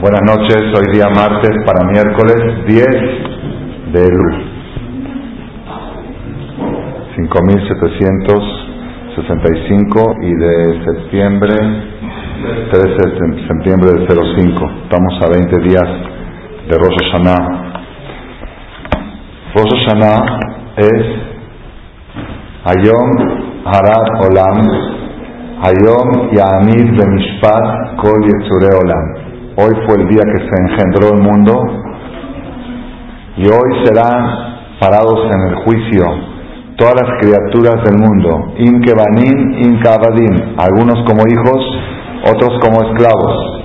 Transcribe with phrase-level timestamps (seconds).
[0.00, 2.86] Buenas noches, hoy día martes para miércoles 10
[3.92, 4.34] de Elul.
[7.16, 11.56] 5765 y de septiembre
[12.70, 12.94] 13 de
[13.48, 14.70] septiembre de 05.
[14.84, 15.88] Estamos a 20 días
[16.68, 17.42] de Rosh Hashanah.
[19.54, 20.20] Rosh Hashanah
[20.76, 21.02] es
[22.64, 23.10] Ayom
[23.64, 24.58] Harad Olam
[25.56, 29.04] Hayom Yamid Bemishpat Kol Yetzure Olam.
[29.56, 31.54] Hoy fue el día que se engendró el mundo
[33.38, 36.04] y hoy serán parados en el juicio
[36.76, 41.64] todas las criaturas del mundo, Inkebanim, Inkabadim, algunos como hijos,
[42.28, 43.62] otros como esclavos.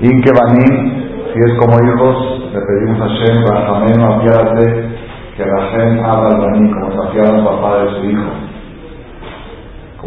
[0.00, 4.88] Inkebanim, si es como hijos, le pedimos a Shem, Rahamenu, apiádate,
[5.36, 8.47] que Hashem haga al como se apiada papá de su hijo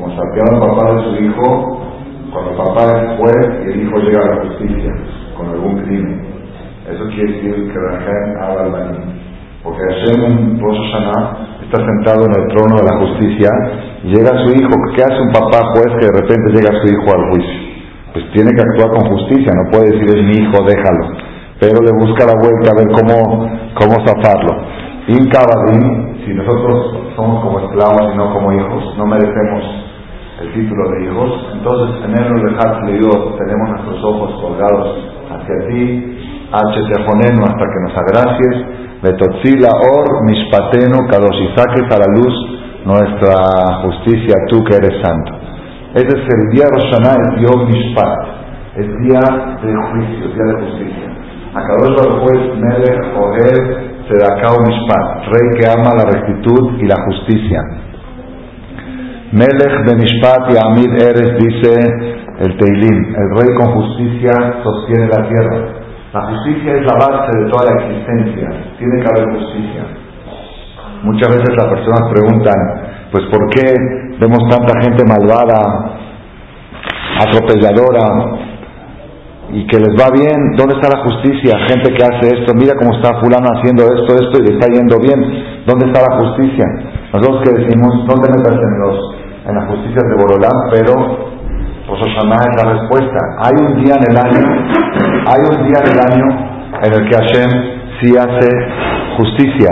[0.01, 1.77] como saquearon el papá de su hijo,
[2.33, 4.93] cuando el papá es juez y el hijo llega a la justicia
[5.37, 6.21] con algún crimen.
[6.89, 9.01] Eso quiere decir que Rahem haga el banim.
[9.63, 13.49] Porque Hashem en Rosh Hashanah está sentado en el trono de la justicia
[14.03, 14.73] y llega su hijo.
[14.95, 17.59] ¿Qué hace un papá juez que de repente llega su hijo al juicio?
[18.13, 21.13] Pues tiene que actuar con justicia, no puede decir es mi hijo, déjalo.
[21.61, 23.45] Pero le busca la vuelta a ver cómo,
[23.77, 24.65] cómo zafarlo.
[25.07, 29.90] Incabadim, si nosotros somos como esclavos y no como hijos, no merecemos
[30.41, 31.31] el título de hijos.
[31.53, 34.98] Entonces, en el Dios tenemos nuestros ojos colgados
[35.29, 36.17] hacia ti,
[36.51, 38.55] H hasta que nos agracies,
[39.01, 42.33] Betotzila Or, Mishpateno, Kadosh, y saques a la luz
[42.85, 45.31] nuestra justicia, tú que eres santo.
[45.93, 48.17] Ese es el día de Roshaná, el Yom Mishpat,
[48.76, 49.21] el día
[49.61, 51.07] de juicio, día de justicia.
[51.53, 57.90] Akadosh Baruj juez Melech, Ohel, Sedakao Mishpat, rey que ama la rectitud y la justicia.
[59.32, 61.71] Melech Benishpat y Amid Eres dice
[62.40, 65.81] el Teilim, el rey con justicia sostiene la tierra.
[66.12, 69.84] La justicia es la base de toda la existencia, tiene que haber justicia.
[71.03, 72.55] Muchas veces las personas preguntan,
[73.11, 73.73] pues ¿por qué
[74.19, 75.95] vemos tanta gente malvada,
[77.23, 78.35] atropelladora,
[79.53, 80.57] y que les va bien?
[80.57, 81.55] ¿Dónde está la justicia?
[81.69, 85.00] Gente que hace esto, mira cómo está fulano haciendo esto, esto y le está yendo
[85.00, 85.63] bien.
[85.66, 86.66] ¿Dónde está la justicia?
[87.13, 89.20] Nosotros que decimos, ¿dónde me los
[89.51, 90.94] en la justicia de Borolán, pero
[91.88, 93.19] Rosh Hashanah es la respuesta.
[93.44, 94.41] Hay un día en el año,
[95.28, 96.28] hay un día en el año
[96.84, 97.51] en el que Hashem
[98.01, 98.50] sí hace
[99.17, 99.69] justicia.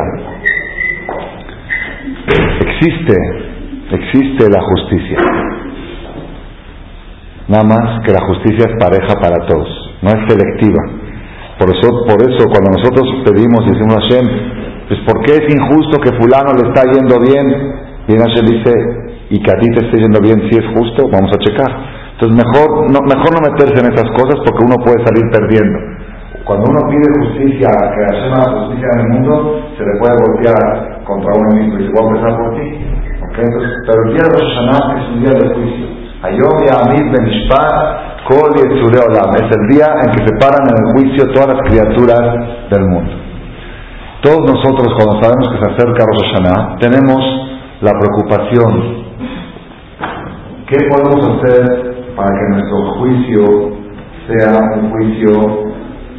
[2.61, 3.15] Existe,
[3.91, 5.17] existe la justicia.
[7.47, 9.67] Nada más que la justicia es pareja para todos,
[10.03, 10.83] no es selectiva.
[11.57, 14.27] Por eso, por eso cuando nosotros pedimos y decimos a Hashem,
[14.87, 17.89] pues ¿por qué es injusto que fulano le está yendo bien?
[18.07, 21.31] Y Hashem dice, y que a ti te esté yendo bien si es justo, vamos
[21.33, 21.71] a checar.
[22.13, 25.79] Entonces mejor no, mejor no meterse en esas cosas porque uno puede salir perdiendo.
[26.43, 31.05] Cuando uno pide justicia, que haya la justicia en el mundo, se le puede golpear
[31.05, 32.67] contra uno mismo y se puede empezar por ti.
[33.39, 35.85] Entonces, pero el día de Rosh Hashanah es un día de juicio.
[36.25, 39.29] Ayom Yamid Benishpat Kol Olam.
[39.37, 42.21] Es el día en que se paran en el juicio todas las criaturas
[42.69, 43.13] del mundo.
[44.21, 47.21] Todos nosotros, cuando sabemos que se acerca Rosh Hashanah, tenemos
[47.81, 48.98] la preocupación
[50.69, 51.65] ¿Qué podemos hacer
[52.15, 53.43] para que nuestro juicio
[54.27, 55.31] sea un juicio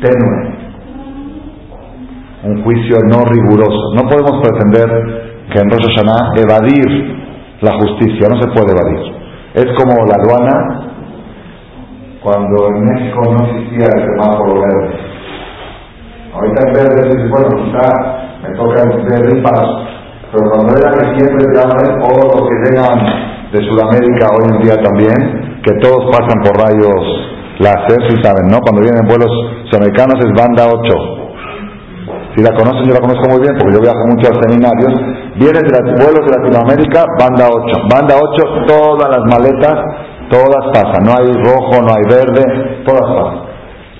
[0.03, 0.59] tenue?
[2.43, 3.94] Un juicio no riguroso.
[3.94, 7.21] No podemos pretender que en Rosh Hashanah evadir
[7.61, 9.15] la justicia, no se puede evadir.
[9.55, 10.91] Es como la aduana
[12.21, 14.99] cuando en México no existía el semáforo verde.
[16.34, 17.87] Ahorita en verde dices, bueno, quizá
[18.43, 19.43] me toca el verde y.
[20.32, 24.62] Pero cuando era que siempre te hablan, o los que llegan de Sudamérica hoy en
[24.62, 27.31] día también, que todos pasan por rayos
[27.61, 28.59] láser, si saben, ¿no?
[28.61, 29.31] Cuando vienen vuelos
[29.69, 31.21] sudamericanos es banda 8.
[32.34, 34.94] Si la conocen, yo la conozco muy bien porque yo viajo mucho a seminarios.
[35.37, 37.91] Vienen de los vuelos de Latinoamérica, banda 8.
[37.91, 39.77] Banda 8, todas las maletas,
[40.31, 41.05] todas pasan.
[41.05, 43.50] No hay rojo, no hay verde, todas pasan.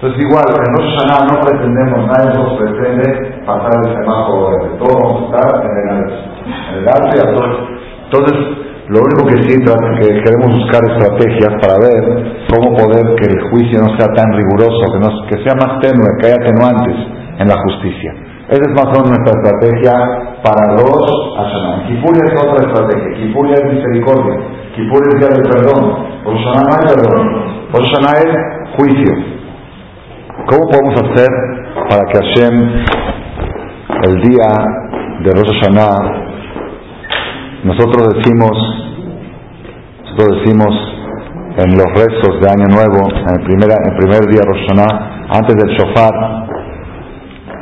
[0.01, 4.79] Entonces igual, en Rosh Hashanah no pretendemos, nadie nos pretende pasar el semáforo verde.
[4.79, 6.31] Todos vamos a estar en el.
[6.41, 7.69] En el alto y a todos.
[8.05, 13.41] Entonces, lo único que sí que queremos buscar estrategias para ver cómo poder que el
[13.51, 14.99] juicio no sea tan riguroso, que,
[15.31, 16.97] que sea más tenue, que haya atenuantes
[17.39, 18.13] en la justicia.
[18.51, 19.93] Esa es más o menos nuestra estrategia
[20.43, 21.07] para los
[21.39, 21.87] Hashanah.
[21.87, 23.15] Kipur es otra estrategia.
[23.15, 24.37] Kipur es misericordia.
[24.75, 25.83] Kipur es día del perdón.
[26.27, 27.27] Hashanah no es perdón.
[27.71, 29.13] Hashanah es juicio.
[30.49, 31.29] ¿Cómo podemos hacer
[31.89, 32.55] para que Hashem,
[34.03, 34.51] el día
[35.23, 36.30] de Rosh Hashanah,
[37.65, 38.53] nosotros decimos,
[40.03, 40.73] nosotros decimos
[41.59, 45.77] en los restos de Año Nuevo, en el primer, el primer día Roshaná, antes del
[45.77, 46.15] shofar,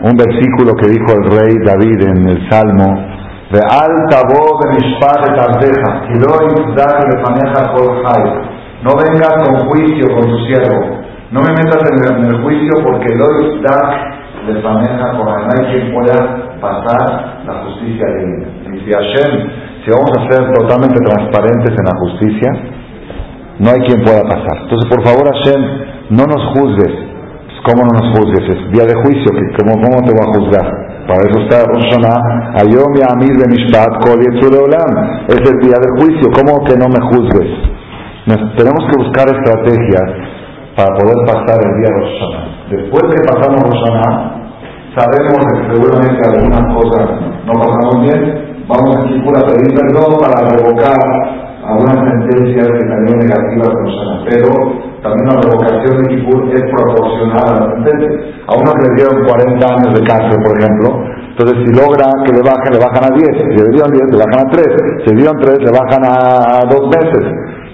[0.02, 3.08] un versículo que dijo el rey David en el Salmo,
[3.50, 4.98] de alta voz de de
[8.84, 10.78] no vengas con juicio con tu siervo,
[11.32, 13.26] no me metas en el, juicio porque lo
[13.62, 13.78] da
[14.46, 16.18] de maneja con no hay quien pueda
[16.60, 18.46] pasar la justicia divina.
[18.86, 22.50] Y Hashem, si vamos a ser totalmente transparentes en la justicia,
[23.58, 24.66] no hay quien pueda pasar.
[24.66, 25.60] Entonces, por favor, Hashem,
[26.10, 27.08] no nos juzgues.
[27.66, 28.44] ¿Cómo no nos juzgues?
[28.48, 29.28] Es día de juicio,
[29.58, 30.88] ¿cómo, cómo te va a juzgar?
[31.08, 31.88] Para eso está Rosh
[32.60, 37.00] Ayom y Amir de Mishpat, Kol Es el día del juicio, ¿cómo que no me
[37.12, 37.68] juzgues?
[38.28, 40.08] tenemos que buscar estrategias
[40.76, 44.38] para poder pasar el día de Rosh Después que pasamos Rosh
[44.96, 47.08] sabemos que seguramente algunas cosas
[47.46, 51.00] no pasamos bien, vamos a a pedir perdón para revocar
[51.64, 54.48] algunas sentencias que también negativas personas, pero
[55.02, 58.10] también la revocación de Kipur es proporcional a la sentencia.
[58.48, 60.88] A uno que le dieron 40 años de cárcel, por ejemplo,
[61.28, 64.18] entonces si logra que le bajen, le bajan a 10, si le dieron 10, le
[64.18, 64.64] bajan a 3,
[65.04, 67.24] si le dieron 3, le bajan a 2 meses.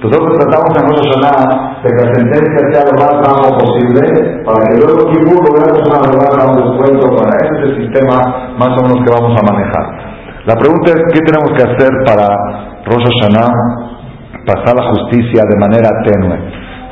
[0.02, 4.02] Nosotros tratamos en nuestra zona de que la sentencia sea lo más bajo posible
[4.44, 9.00] para que luego Kipur logremos una rebaja, un descuento, para ese sistema más o menos
[9.00, 10.03] que vamos a manejar.
[10.46, 12.28] La pregunta es, ¿qué tenemos que hacer para
[12.84, 13.48] Rosh Hashanah,
[14.44, 16.36] pasar la justicia de manera tenue.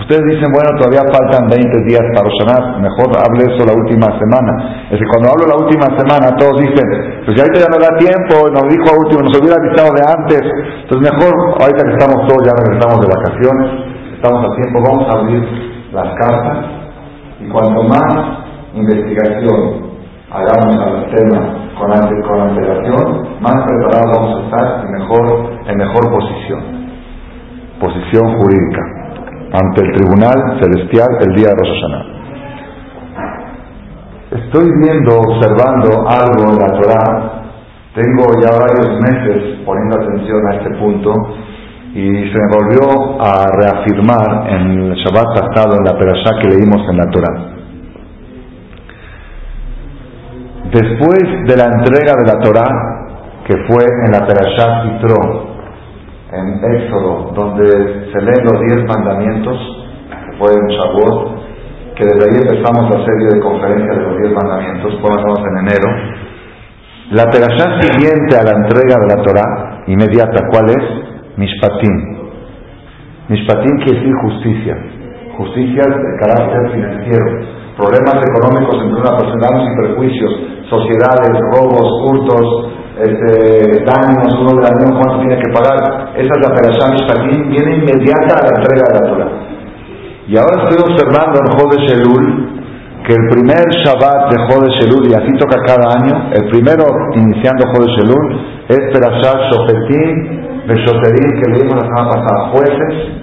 [0.01, 4.09] Ustedes dicen, bueno, todavía faltan 20 días para Rosh Hashanah, mejor hable eso la última
[4.17, 4.89] semana.
[4.89, 6.87] Es que cuando hablo la última semana, todos dicen,
[7.29, 10.03] pues ya ahorita ya no da tiempo, nos dijo a último, nos hubiera avisado de
[10.03, 10.43] antes.
[10.89, 13.69] Entonces mejor, ahorita que estamos todos, ya regresamos de vacaciones,
[14.17, 15.45] estamos a tiempo, vamos a abrir
[15.93, 16.59] las cartas
[17.37, 18.17] y cuanto más
[18.75, 19.92] investigación
[20.33, 21.91] hagamos al tema con,
[22.23, 26.61] con antelación, más preparados vamos a estar en mejor, en mejor posición,
[27.79, 28.83] posición jurídica,
[29.53, 32.13] ante el Tribunal Celestial el día de Rosh Hashanah.
[34.33, 37.43] Estoy viendo, observando algo en la Torah,
[37.95, 41.13] tengo ya varios meses poniendo atención a este punto
[41.93, 46.89] y se me volvió a reafirmar en el Shabbat pasado en la perashá que leímos
[46.89, 47.62] en la Torah.
[50.71, 52.71] Después de la entrega de la Torah,
[53.45, 55.17] que fue en la Perashat Yitro,
[56.33, 57.67] en Éxodo, donde
[58.13, 59.59] se leen los diez mandamientos,
[60.09, 61.43] que fue en Shavuot,
[61.97, 65.89] que desde ahí empezamos la serie de conferencias de los diez mandamientos, fuimos en enero.
[67.11, 71.37] La Perashat siguiente a la entrega de la Torah, inmediata, ¿cuál es?
[71.37, 72.23] Mishpatim.
[73.29, 74.77] Mishpatim quiere decir justicia.
[75.37, 80.33] Justicia de carácter financiero problemas económicos entre una persona, y perjuicios,
[80.71, 86.13] sociedades, robos, hurtos, este, daños, uno de daño, cuánto tiene que pagar.
[86.15, 89.31] Esa es la operación también viene inmediata a la entrega de la Torah.
[90.29, 92.53] Y ahora estoy observando en Jode Shelul
[93.03, 96.85] que el primer Shabbat de Jode Shelul, y así toca cada año, el primero
[97.17, 98.27] iniciando Jode Shelul,
[98.69, 103.23] es Perashat Shofetim, Beshoterim, que leímos la semana pasada, jueces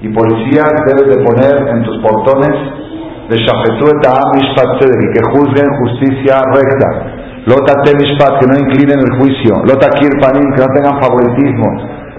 [0.00, 2.54] y policías debes de poner en tus portones
[3.28, 6.88] de Mishpat que juzguen justicia recta.
[7.44, 9.52] Lota Mishpat, que no inclinen el juicio.
[9.68, 11.66] Lota Kirpanim, que no tengan favoritismo.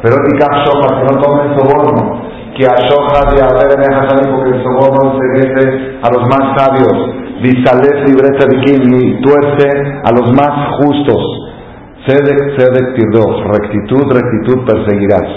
[0.04, 2.30] Pero Shohat, que no tomen soborno.
[2.56, 6.98] Que Ashohat de Haber en porque el soborno se a los más sabios.
[7.42, 9.68] Visales libreta y tuerce
[10.04, 11.24] a los más justos.
[12.06, 15.28] Sedek, Sedek Tirdo, rectitud, rectitud perseguirás.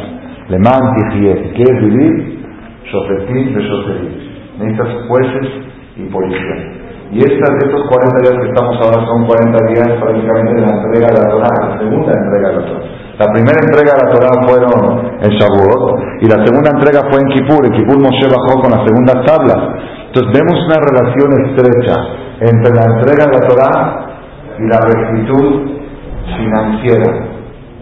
[0.49, 2.45] Le mantigies, ¿quieres vivir?
[2.85, 5.49] Shofetim, Beshoterim necesitas jueces
[5.97, 6.83] y policía.
[7.13, 11.09] Y estas, estos 40 días que estamos ahora son 40 días prácticamente de la entrega
[11.13, 13.03] de la Torah, la segunda entrega de la Torah.
[13.21, 14.73] La primera entrega de la Torah fueron
[15.21, 17.67] en Shavuot y la segunda entrega fue en Kippur.
[17.67, 19.61] En Kippur Moshe bajó con las segundas tablas.
[20.09, 21.97] Entonces vemos una relación estrecha
[22.41, 23.77] entre la entrega de la Torah
[24.57, 25.83] y la rectitud
[26.33, 27.11] financiera.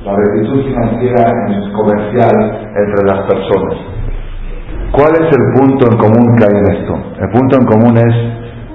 [0.05, 1.25] La rectitud financiera
[1.71, 2.35] comercial
[2.75, 3.79] entre las personas.
[4.93, 6.95] ¿Cuál es el punto en común que hay en esto?
[7.21, 8.15] El punto en común es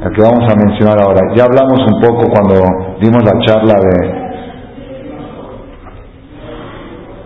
[0.05, 1.21] el que vamos a mencionar ahora.
[1.35, 2.55] Ya hablamos un poco cuando
[3.01, 4.25] dimos la charla de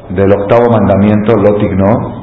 [0.10, 2.20] del octavo mandamiento, Lotic no,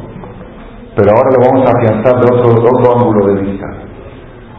[0.96, 3.66] pero ahora lo vamos a afianzar de otro, otro ángulo de vista.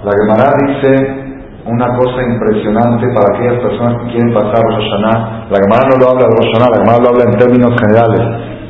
[0.05, 1.27] La Gemara dice
[1.65, 5.47] una cosa impresionante para aquellas personas que quieren pasar Rosh Hashanah.
[5.49, 8.21] La Gemara no lo habla de Rosh Hashanah, la Gemara lo habla en términos generales.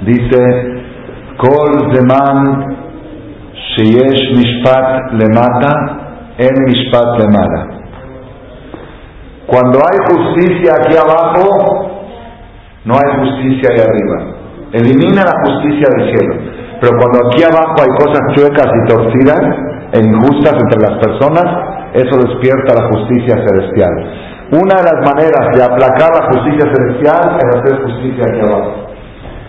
[0.05, 0.39] Dice,
[1.37, 2.66] Kol Zeman
[3.83, 5.73] es Mishpat le mata,
[6.37, 7.77] en Mishpat le mata.
[9.45, 12.01] Cuando hay justicia aquí abajo,
[12.85, 14.37] no hay justicia ahí arriba.
[14.73, 16.35] Elimina la justicia del cielo.
[16.81, 19.41] Pero cuando aquí abajo hay cosas chuecas y torcidas
[19.93, 21.45] e injustas entre las personas,
[21.93, 23.93] eso despierta la justicia celestial.
[24.51, 28.87] Una de las maneras de aplacar la justicia celestial es hacer justicia aquí abajo.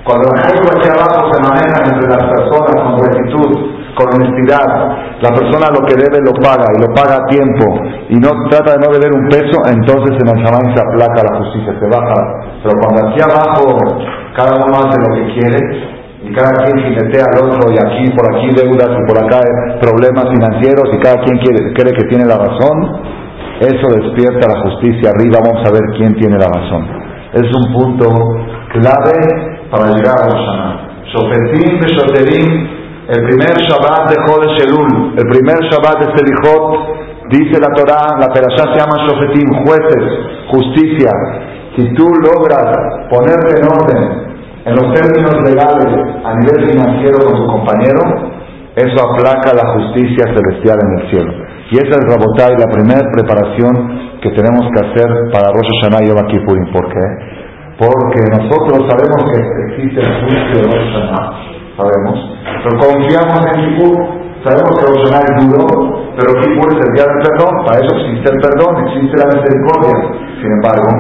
[0.04, 4.62] Cuando las cosas aquí abajo se manejan entre las personas con rectitud, con honestidad,
[5.18, 7.66] la persona lo que debe lo paga y lo paga a tiempo.
[8.08, 11.34] Y no trata de no deber un peso, entonces en el Shaman se aplaca la
[11.42, 12.18] justicia, se baja.
[12.62, 13.74] Pero cuando aquí abajo
[14.38, 15.58] cada uno hace lo que quiere
[16.22, 19.42] y cada quien jinetea al otro y aquí por aquí deudas y por acá
[19.82, 21.38] problemas financieros y cada quien
[21.74, 23.02] cree que tiene la razón,
[23.58, 26.86] eso despierta la justicia arriba, vamos a ver quién tiene la razón.
[27.34, 28.06] Es un punto
[28.72, 30.78] clave para llegar a Rosh
[31.12, 32.68] Shofetim Beshoterim,
[33.08, 36.64] el primer Shabbat de Jodesh Elul, el primer Shabbat de Selichot,
[37.32, 40.04] dice la Torah, la Perashá se llama Shofetim, jueces,
[40.52, 41.10] justicia.
[41.76, 42.68] Si tú logras
[43.08, 44.28] ponerte en orden
[44.66, 45.88] en los términos legales
[46.22, 48.00] a nivel financiero con tu compañero,
[48.76, 51.32] eso aplaca la justicia celestial en el cielo.
[51.70, 56.08] Y esa es Rabotai, la primera preparación que tenemos que hacer para Rosh Hashanah y
[56.08, 56.72] Yom Kippurim.
[56.72, 57.04] ¿Por qué?
[57.78, 59.38] Porque nosotros sabemos que
[59.72, 61.47] existe el juicio de Rosh Hashanah,
[61.78, 62.18] sabemos,
[62.66, 63.96] pero confiamos en Kippur.
[64.42, 65.66] Sabemos que Rosh Hashanah es duro,
[66.14, 67.54] pero Kippur es el día del perdón.
[67.66, 69.96] Para eso existe el perdón, existe la misericordia.
[70.42, 70.90] Sin embargo,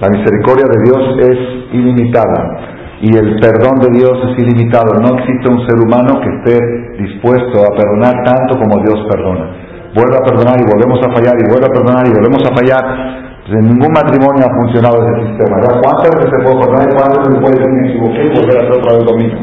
[0.00, 1.38] la misericordia de Dios es
[1.72, 4.94] ilimitada y el perdón de Dios es ilimitado.
[5.00, 6.56] No existe un ser humano que esté
[7.02, 9.50] dispuesto a perdonar tanto como Dios perdona.
[9.94, 13.31] Vuelve a perdonar y volvemos a fallar y vuelve a perdonar y volvemos a fallar.
[13.48, 15.58] Ningún matrimonio ha funcionado ese sistema.
[15.82, 18.60] ¿Cuántas veces se puede perdonar y cuántas veces puede decir me equivoqué y volver a
[18.62, 19.40] hacer otra vez lo mismo?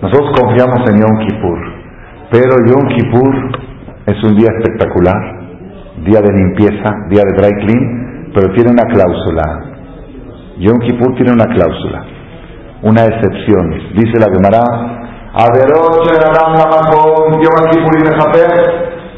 [0.00, 1.58] Nosotros confiamos en Yom Kippur,
[2.30, 3.34] pero Yom Kippur
[4.06, 5.20] es un día espectacular,
[6.04, 9.42] día de limpieza, día de dry clean, pero tiene una cláusula.
[10.58, 12.04] Yom Kippur tiene una cláusula,
[12.82, 13.70] una excepción.
[13.94, 14.62] Dice la Gemara,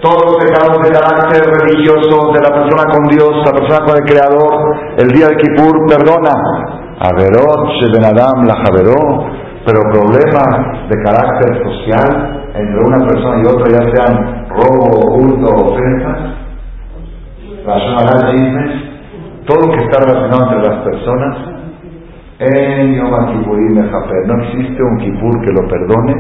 [0.01, 4.05] todos los pecados de carácter religioso de la persona con Dios, la persona con el
[4.09, 4.53] Creador,
[4.97, 6.33] el día de Kippur perdona.
[7.01, 8.57] Averot Benadam la
[9.65, 16.19] pero problemas de carácter social entre una persona y otra, ya sean robo, hurto, ofensas,
[18.31, 18.73] chismes,
[19.47, 21.37] todo lo que está relacionado entre las personas,
[22.39, 23.11] en Yom
[24.27, 26.15] no existe un Kippur que lo perdone,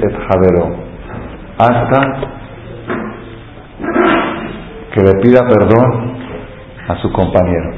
[0.00, 0.87] et
[1.58, 2.00] hasta
[4.94, 6.16] que le pida perdón
[6.88, 7.70] a su compañero.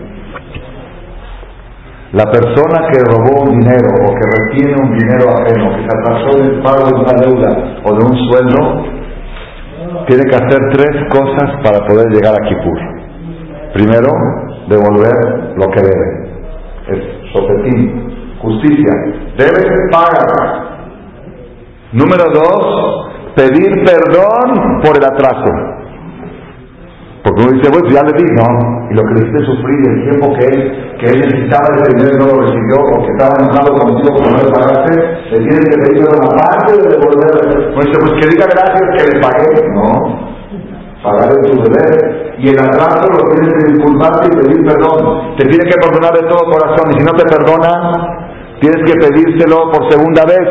[2.12, 6.38] La persona que robó un dinero o que retiene un dinero ajeno, que se atrasó
[6.38, 8.84] del pago de una deuda o de un sueldo,
[10.06, 12.78] tiene que hacer tres cosas para poder llegar a Kippur.
[13.75, 14.10] Primero,
[14.68, 16.30] devolver lo que debe.
[16.88, 18.92] Es sopetín, justicia.
[19.38, 20.70] Debe pagar.
[21.92, 25.80] Número dos, pedir perdón por el atraso.
[27.22, 28.49] Porque uno dice, bueno, ya le di, no.
[28.90, 30.60] Y lo que le hiciste sufrir, el tiempo que él,
[30.99, 34.50] que él necesitaba ese dinero no lo recibió, porque estaba enojado contigo porque no le
[34.50, 34.92] pagaste,
[35.30, 37.75] le tienes que pedir una parte de devolver.
[37.75, 39.50] Pues dice, pues que diga gracias que le pagué.
[39.68, 40.30] No.
[41.04, 42.37] Pagar tu deber.
[42.38, 45.37] Y el atraso lo tienes que disculparte y pedir perdón.
[45.37, 46.90] Te tiene que perdonar de todo corazón.
[46.92, 47.70] Y si no te perdona,
[48.60, 50.49] tienes que pedírselo por segunda vez.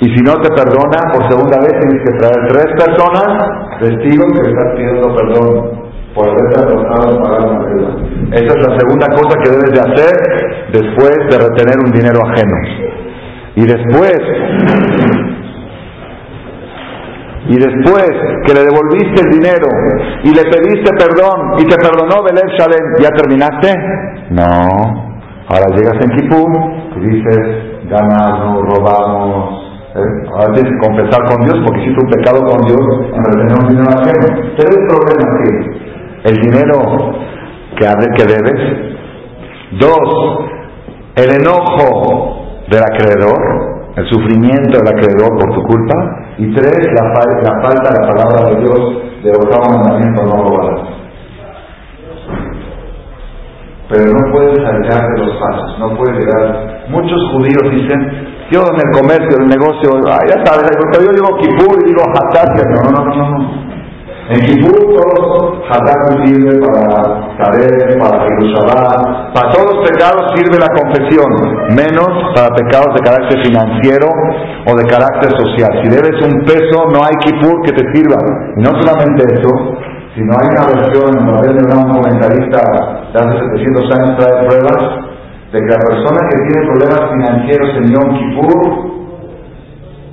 [0.00, 4.50] Y si no te perdona por segunda vez, tienes que traer tres personas, testigos, que
[4.50, 5.82] están pidiendo perdón
[6.14, 7.96] por haberte atrasado en pagar una deuda.
[8.32, 10.14] Esa es la segunda cosa que debes de hacer
[10.72, 12.56] después de retener un dinero ajeno.
[13.54, 14.18] Y después,
[17.48, 18.10] y después
[18.46, 19.68] que le devolviste el dinero
[20.24, 23.74] y le pediste perdón y te perdonó Belén Shalem, ¿ya terminaste?
[24.30, 25.12] No.
[25.48, 26.50] Ahora llegas en Kipur
[26.96, 30.54] y dices, ganamos, robamos, ¿Eh?
[30.54, 32.80] Tienes que confesar con Dios porque hiciste un pecado con Dios
[33.12, 34.26] en retener un dinero ajeno.
[34.56, 35.52] Pero el problema aquí,
[36.24, 36.78] el dinero
[37.76, 38.92] que, que debes.
[39.78, 40.40] Dos,
[41.16, 45.94] el enojo del acreedor, el sufrimiento del acreedor por tu culpa.
[46.38, 47.04] Y tres, la,
[47.42, 50.88] la falta de la palabra de Dios de octavo mandamiento no robarás.
[53.90, 56.84] Pero no puedes saltar de los pasos, no puedes llegar.
[56.88, 59.90] Muchos judíos dicen, yo en el comercio, en el negocio,
[60.28, 60.68] ya sabes,
[61.00, 63.72] yo digo Kipur y digo Hatat, no, no, no, no.
[64.28, 70.68] En Kipur todos Hatat sirve para saber, para Jerusalén, para todos los pecados sirve la
[70.68, 71.28] confesión,
[71.74, 74.06] menos para pecados de carácter financiero
[74.68, 75.72] o de carácter social.
[75.82, 78.20] Si debes un peso, no hay Kipur que te sirva.
[78.56, 79.50] Y no solamente eso,
[80.14, 82.60] sino hay una versión en papel de un comentarista
[83.12, 85.11] de hace 700 años trae pruebas
[85.52, 88.92] de que la persona que tiene problemas financieros en Yom Kippur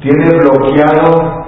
[0.02, 1.40] tiene bloqueado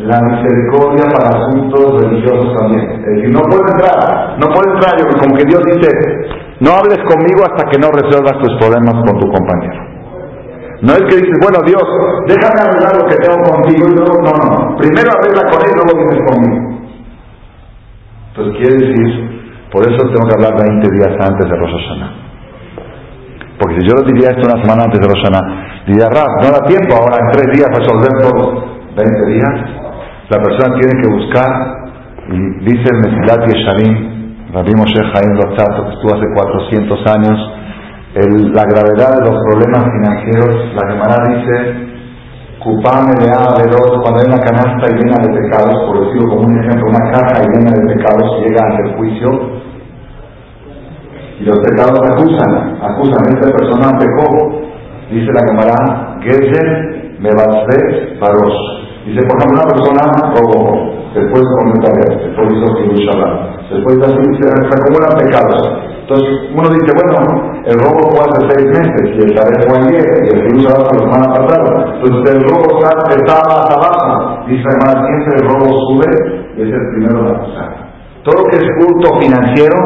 [0.00, 2.90] la misericordia para asuntos religiosos también.
[2.90, 5.88] Es decir, no puede entrar, no puede entrar, como que Dios dice,
[6.60, 9.80] no hables conmigo hasta que no resuelvas tus problemas con tu compañero.
[10.80, 11.84] No es que dices, bueno Dios,
[12.28, 15.76] déjame arreglar lo que tengo contigo y luego, no, no, primero arregla con él y
[15.76, 16.80] luego vienes conmigo.
[18.28, 22.25] Entonces quiere decir, por eso tengo que hablar 20 días antes de Rosh Hashanah.
[23.58, 25.40] Porque si yo lo diría esto una semana antes de Rosana,
[25.86, 28.76] diría, Rab, no da tiempo ahora en tres días resolver todo.
[28.96, 29.54] 20 días.
[30.30, 31.50] La persona tiene que buscar,
[32.28, 37.38] y dice el Mesilat Yesharim, Rabbi Moshe Haim Lotzato, que estuvo hace 400 años,
[38.56, 41.96] la gravedad de los problemas financieros, la Gemara dice,
[42.66, 46.88] Cupame de dos, cuando hay una canasta llena de pecados, por decirlo como un ejemplo,
[46.88, 49.55] una caja llena de pecados llega ante el juicio,
[51.38, 54.60] y los pecados acusan, acusan, esta persona pecó,
[55.10, 58.76] dice la Gemara, Gezer Mebasres Baros.
[59.04, 60.02] Dice, por ejemplo, una persona
[60.34, 65.62] robó, después comentar esto, después hizo Yerushalayim, después se, acumulan pecados.
[66.00, 70.06] Entonces uno dice, bueno, el robo fue hace seis meses y el Tarek fue ayer
[70.24, 72.00] y el Yerushalayim fue la semana pasada.
[72.00, 74.46] Entonces el robo está más abajo.
[74.48, 76.10] Dice además, siempre el robo sube
[76.56, 77.86] y es el primero de acusar.
[78.24, 79.76] Todo lo que es culto financiero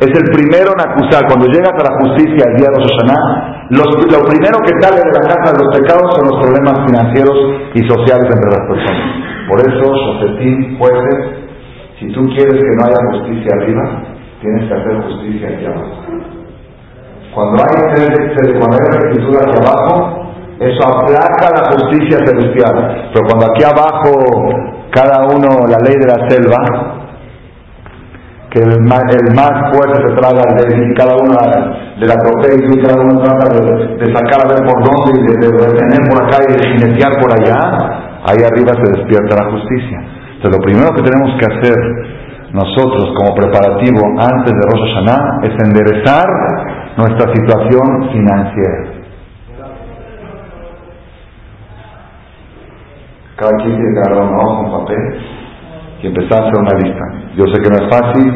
[0.00, 1.28] es el primero en acusar.
[1.28, 3.20] Cuando llegas a la justicia el día de Roshaná,
[3.68, 7.36] lo primero que sale de la casa de los pecados son los problemas financieros
[7.74, 9.06] y sociales entre las personas.
[9.48, 11.18] Por eso, Josetín, jueces,
[12.00, 13.82] si tú quieres que no haya justicia arriba,
[14.40, 16.00] tienes que hacer justicia aquí abajo.
[17.34, 20.30] Cuando hay, cuando hay escritura aquí abajo,
[20.60, 23.10] eso aplaca la justicia celestial.
[23.12, 24.12] Pero cuando aquí abajo
[24.90, 26.99] cada uno, la ley de la selva,
[28.50, 33.46] que el más, fuerte se traga al débil, cada de la y cada uno trata
[33.54, 37.30] de, sacar a ver por dónde y de, detener por acá y de jinetear por
[37.30, 37.58] allá,
[38.26, 39.98] ahí arriba se despierta la justicia.
[40.34, 41.76] Entonces lo primero que tenemos que hacer
[42.52, 46.26] nosotros como preparativo antes de Rosh Hashanah es enderezar
[46.96, 49.00] nuestra situación financiera.
[53.36, 55.39] Cada quien tiene que agarrar un papel
[56.02, 57.04] y empezar a hacer una lista.
[57.36, 58.28] Yo sé que no es fácil,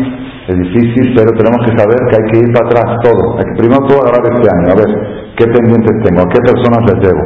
[0.48, 3.38] es difícil, pero tenemos que saber que hay que ir para atrás todo.
[3.38, 4.90] Hay que primero todo agarrar este año, a ver
[5.36, 7.24] qué pendientes tengo, a qué personas les debo.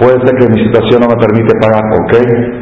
[0.00, 2.12] Puede ser que mi situación no me permite pagar, ok,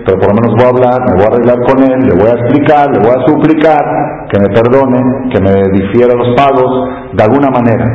[0.05, 2.29] pero por lo menos voy a hablar, me voy a arreglar con él, le voy
[2.29, 3.83] a explicar, le voy a suplicar
[4.29, 4.99] que me perdone,
[5.31, 6.69] que me difiera los pagos,
[7.15, 7.87] de alguna manera.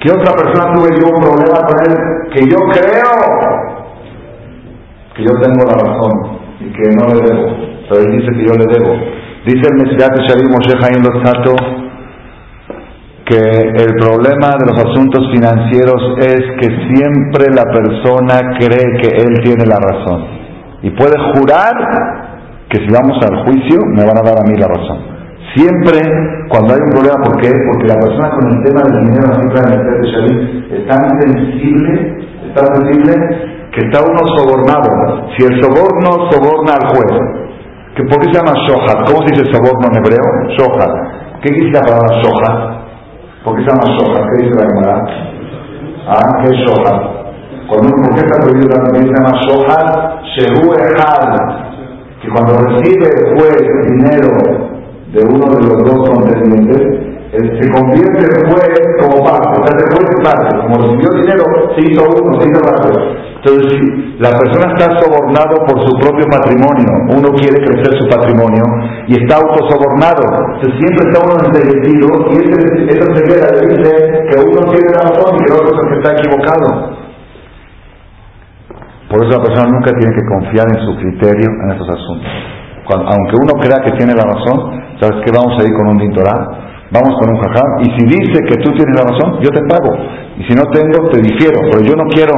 [0.00, 1.94] ¿Qué otra persona tuve yo un problema con él
[2.34, 3.14] que yo creo
[5.14, 7.73] que yo tengo la razón y que no le debo?
[7.98, 8.94] Dice que yo le debo.
[9.46, 11.56] Dice el Mesirat Shalim Moshe Haim Lotzato
[13.24, 19.40] que el problema de los asuntos financieros es que siempre la persona cree que él
[19.42, 20.26] tiene la razón.
[20.82, 21.72] Y puede jurar
[22.68, 24.98] que si vamos al juicio me van a dar a mí la razón.
[25.54, 26.00] Siempre
[26.48, 27.50] cuando hay un problema, ¿por qué?
[27.50, 32.26] Porque la persona con el tema del dinero, así en el Shalim, es tan sensible,
[32.44, 33.12] es tan sensible
[33.72, 35.30] que está uno sobornado.
[35.36, 37.44] Si el soborno soborna al juez,
[37.94, 39.06] ¿Por qué se llama Shohat?
[39.06, 40.26] ¿Cómo se dice soborno en hebreo?
[40.58, 40.92] Shohat.
[41.42, 42.58] ¿Qué dice la palabra Shohat?
[43.44, 44.24] ¿Por qué se llama Shohat?
[44.30, 44.98] ¿Qué dice la Gemara?
[46.08, 47.00] Ah, ¿qué es Shohat?
[47.68, 49.88] ¿Por qué está prohibido también se llama Shohat?
[50.34, 51.32] Shehu Echad.
[52.20, 54.30] Que cuando recibe el juez dinero
[55.14, 56.82] de uno de los dos contendientes,
[57.30, 61.44] se convierte el juez como parte, o sea, el juez parte, como recibió dinero,
[61.76, 63.33] se hizo uno, se hizo parte.
[63.44, 63.76] Entonces,
[64.24, 68.64] la persona está sobornado por su propio patrimonio, uno quiere crecer su patrimonio
[69.06, 73.92] y está autosobornado, entonces siempre está uno enseguecido y esa ceguera le dice
[74.32, 76.68] que uno tiene la razón y el otro es el que está equivocado.
[79.12, 82.30] Por eso la persona nunca tiene que confiar en su criterio en estos asuntos.
[82.88, 84.56] aunque uno crea que tiene la razón,
[85.00, 85.30] ¿sabes qué?
[85.36, 88.70] Vamos a ir con un dintorá vamos con un jajam, y si dice que tú
[88.70, 89.90] tienes la razón, yo te pago,
[90.38, 92.32] y si no tengo, te difiero, pero yo no quiero.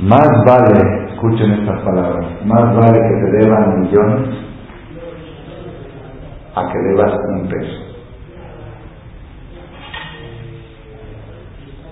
[0.00, 4.28] Más vale, escuchen estas palabras, más vale que te deban millones
[6.54, 7.82] a que debas un peso.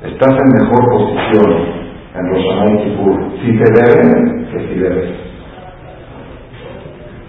[0.04, 1.52] Estás en mejor posición
[2.14, 5.10] en Roshanay y Kipur si te deben que si debes.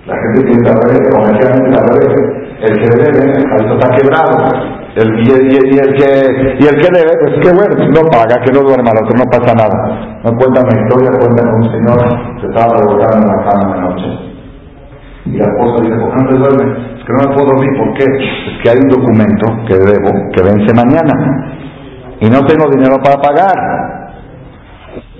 [0.06, 4.77] La gente piensa al revés, comercialmente al revés el que debe, esto está quebrado.
[4.98, 6.10] Y, el, que,
[6.58, 9.26] y el que debe, pues qué bueno, no paga, que no duerma, al otro no
[9.30, 10.20] pasa nada.
[10.24, 13.90] No cuenta una historia, cuenta con un señor que estaba revolcando en la cama una
[13.90, 14.06] noche.
[15.26, 16.98] Y la esposa dice, ¿por qué no te duermes?
[17.08, 17.72] que no me puedo dormir.
[17.80, 18.04] ¿Por qué?
[18.04, 21.16] Es que hay un documento que debo que vence mañana
[22.20, 23.56] y no tengo dinero para pagar.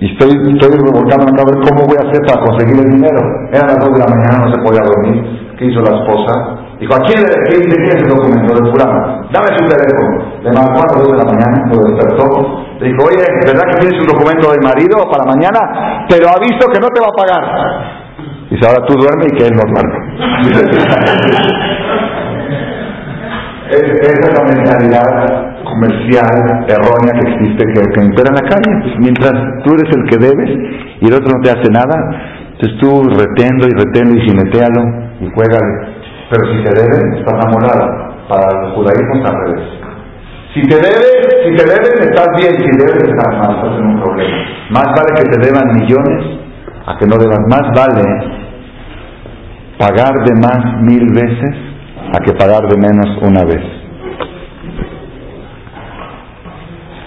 [0.00, 3.20] Y estoy, estoy revolcando a ver cómo voy a hacer para conseguir el dinero.
[3.50, 5.56] Era las 2 de la mañana, no se podía dormir.
[5.58, 6.67] ¿Qué hizo la esposa?
[6.80, 8.54] Dijo, ¿a quién le quién, quién el documento?
[8.54, 9.26] De fulano.
[9.32, 10.38] Dame su teléfono.
[10.42, 12.24] Le marcó a las 2 de la mañana, lo despertó.
[12.78, 16.06] Le dijo, oye, ¿verdad que tienes un documento de marido para mañana?
[16.08, 17.42] Pero aviso que no te va a pagar.
[18.50, 19.98] Dice, ahora tú duerme y que él no duerme.
[23.68, 28.70] Esa es la mentalidad comercial errónea que existe, que, que impera en la calle.
[28.82, 30.50] Pues mientras tú eres el que debes
[31.02, 31.94] y el otro no te hace nada,
[32.52, 34.82] entonces tú retendo y retendo y jinetealo
[35.20, 35.97] y juégale.
[36.30, 38.14] Pero si te deben, estás enamorada.
[38.28, 39.68] Para el judaísmo está al revés.
[40.54, 42.54] Si te deben, si te deben, estás bien.
[42.56, 44.36] Si debes, estás mal, estás en un problema.
[44.70, 46.40] Más vale que te deban millones
[46.86, 47.42] a que no deban.
[47.48, 48.38] Más vale
[49.78, 51.54] pagar de más mil veces
[52.12, 53.62] a que pagar de menos una vez.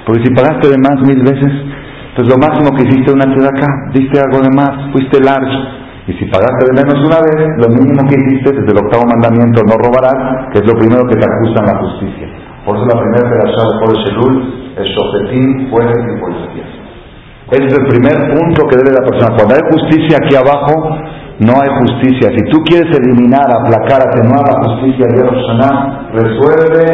[0.05, 1.51] Porque si pagaste de más mil veces,
[2.15, 5.80] pues lo máximo que hiciste una acá, diste algo de más, fuiste large.
[6.11, 9.63] Y si pagaste de menos una vez, lo mínimo que hiciste desde el octavo mandamiento,
[9.63, 12.27] no robarás, que es lo primero que te acusa en la justicia.
[12.67, 14.35] Por eso la primera pedazada de Jorge Shelul
[14.75, 16.71] es Shofetín, jueces y policías.
[17.47, 19.39] Ese es el primer punto que debe la persona.
[19.39, 20.75] Cuando hay justicia aquí abajo,
[21.47, 22.27] no hay justicia.
[22.35, 26.85] Si tú quieres eliminar, aplacar, atenuar la justicia de Roshaná, resuelve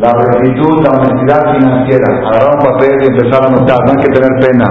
[0.00, 2.08] la rectitud, la honestidad financiera.
[2.32, 3.76] Agarrar un papel y empezar a anotar.
[3.84, 4.66] No hay que tener pena,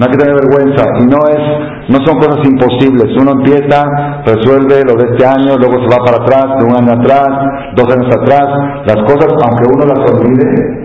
[0.00, 0.82] no hay que tener vergüenza.
[0.96, 1.44] Y no es,
[1.92, 3.12] no son cosas imposibles.
[3.20, 3.84] Uno empieza,
[4.24, 7.28] resuelve lo de este año, luego se va para atrás, de un año atrás,
[7.76, 8.48] dos años atrás.
[8.86, 10.80] Las cosas, aunque uno las olvide,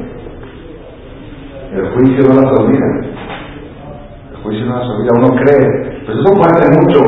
[1.79, 2.87] el juicio no las olvida.
[4.35, 5.11] El juicio no las olvida.
[5.15, 6.99] Uno cree pues eso parece mucho.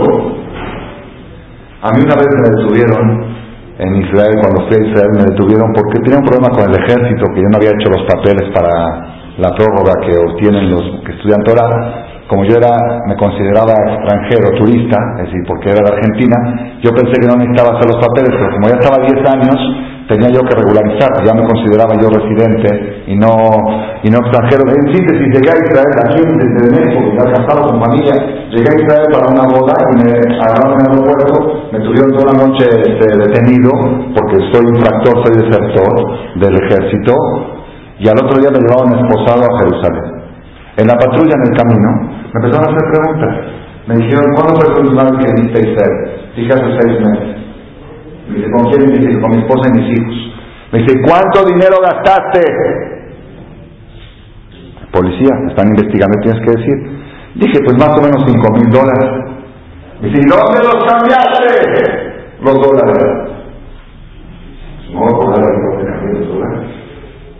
[1.81, 3.37] A mí una vez me detuvieron
[3.79, 7.25] en Israel, cuando fui a Israel, me detuvieron porque tenía un problema con el ejército,
[7.35, 11.43] que yo no había hecho los papeles para la prórroga que obtienen los que estudian
[11.43, 12.25] Torah.
[12.27, 12.75] Como yo era,
[13.07, 16.35] me consideraba extranjero, turista, es decir, porque era de Argentina,
[16.83, 19.55] yo pensé que no necesitaba hacer los papeles, pero como ya estaba 10 años,
[20.11, 23.31] tenía yo que regularizar, ya me consideraba yo residente y no,
[24.03, 24.67] y no extranjero.
[24.67, 28.15] En síntesis, llegué a Israel aquí desde México, ya casado con familia,
[28.51, 31.35] llegué a Israel para una boda y me agarraron en el aeropuerto,
[31.71, 33.71] me tuvieron toda la noche este, detenido
[34.11, 35.95] porque soy infractor, soy desertor
[36.43, 37.56] del ejército
[37.99, 40.17] y al otro día me llevaron esposado a Jerusalén.
[40.77, 41.89] En la patrulla, en el camino,
[42.29, 43.33] me empezaron a hacer preguntas.
[43.87, 45.95] Me dijeron, ¿cuándo fue el última vez que viniste a Israel?
[46.35, 47.37] Dije hace seis meses.
[48.29, 48.85] Me dice, ¿con quién?
[48.85, 50.15] Me dice, con mi esposa y mis hijos.
[50.71, 52.41] Me dice, ¿cuánto dinero gastaste?
[54.91, 56.77] Policía, están investigando, tienes que decir.
[57.35, 59.09] Dije, pues más o menos cinco mil dólares.
[60.01, 61.97] Me dice, ¿dónde los cambiaste?
[62.41, 63.33] Los dólares.
[64.93, 66.76] No, dólares, no tenía los dólares.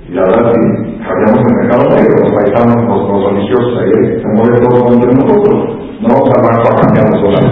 [0.08, 3.92] Y la verdad, sí, cambiamos el mercado negro, los paisanos, los, los religiosos, ahí
[4.22, 5.78] se mueve todo entre nosotros.
[6.00, 7.52] No vamos a banco a cambiar los dólares.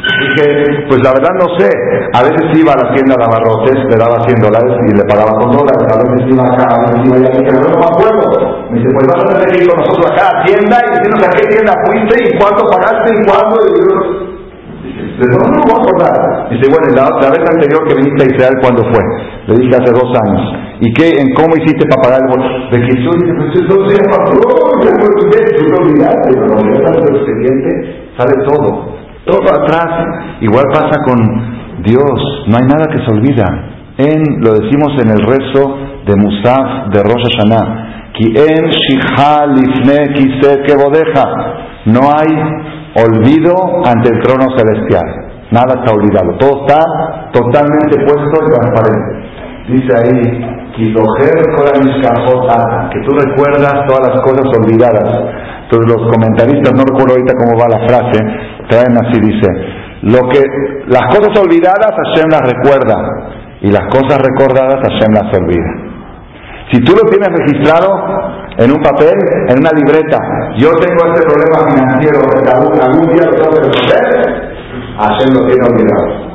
[0.00, 1.68] Dije, pues la verdad no sé.
[2.16, 5.32] A veces iba a la tienda de abarrotes, le daba 100 dólares y le pagaba
[5.36, 5.84] con dólares.
[5.92, 7.30] A veces iba acá, a veces iba allá.
[7.36, 8.24] Dije, no me acuerdo.
[8.70, 11.20] Me dice, pues vas a tener que ir con nosotros a cada tienda y decirnos
[11.20, 13.54] a qué tienda fuiste y cuánto pagaste y cuándo.
[13.60, 14.29] Y yo,
[15.26, 16.16] no, no me voy a acordar.
[16.50, 19.02] Dice, bueno, la, la, vez anterior que viniste a Israel, ¿cuándo fue?
[19.48, 20.42] Le dije hace dos años.
[20.80, 22.72] ¿Y qué, en cómo hiciste para pagar el boleto?
[22.72, 24.40] De yo dije, pues no sé, patrón,
[24.80, 27.70] ya me olvidé, tú no olvidaste, pero ya el expediente,
[28.16, 30.40] sale todo todo atrás.
[30.40, 31.18] Igual pasa con
[31.82, 33.46] Dios, no hay nada que se olvida.
[33.98, 37.86] En, lo decimos en el rezo de Musaf de Rosh Hashanah,
[41.86, 42.32] no hay
[42.96, 45.30] olvido ante el trono celestial.
[45.50, 46.36] Nada está olvidado.
[46.38, 46.78] Todo está
[47.32, 49.20] totalmente puesto y transparente.
[49.68, 50.50] Dice ahí,
[52.90, 55.08] que tú recuerdas todas las cosas olvidadas.
[55.64, 58.18] Entonces los comentaristas, no recuerdo ahorita cómo va la frase,
[58.68, 59.46] traen así, dice,
[60.02, 60.40] lo que,
[60.86, 62.96] las cosas olvidadas Hashem las recuerda
[63.60, 65.90] y las cosas recordadas Hashem las olvida.
[66.72, 67.88] Si tú lo tienes registrado
[68.60, 69.16] en un papel,
[69.48, 70.18] en una libreta,
[70.58, 72.20] yo tengo este problema financiero,
[72.52, 74.04] algún, algún día lo tengo que resolver,
[75.00, 76.30] Hashem lo tiene olvidado.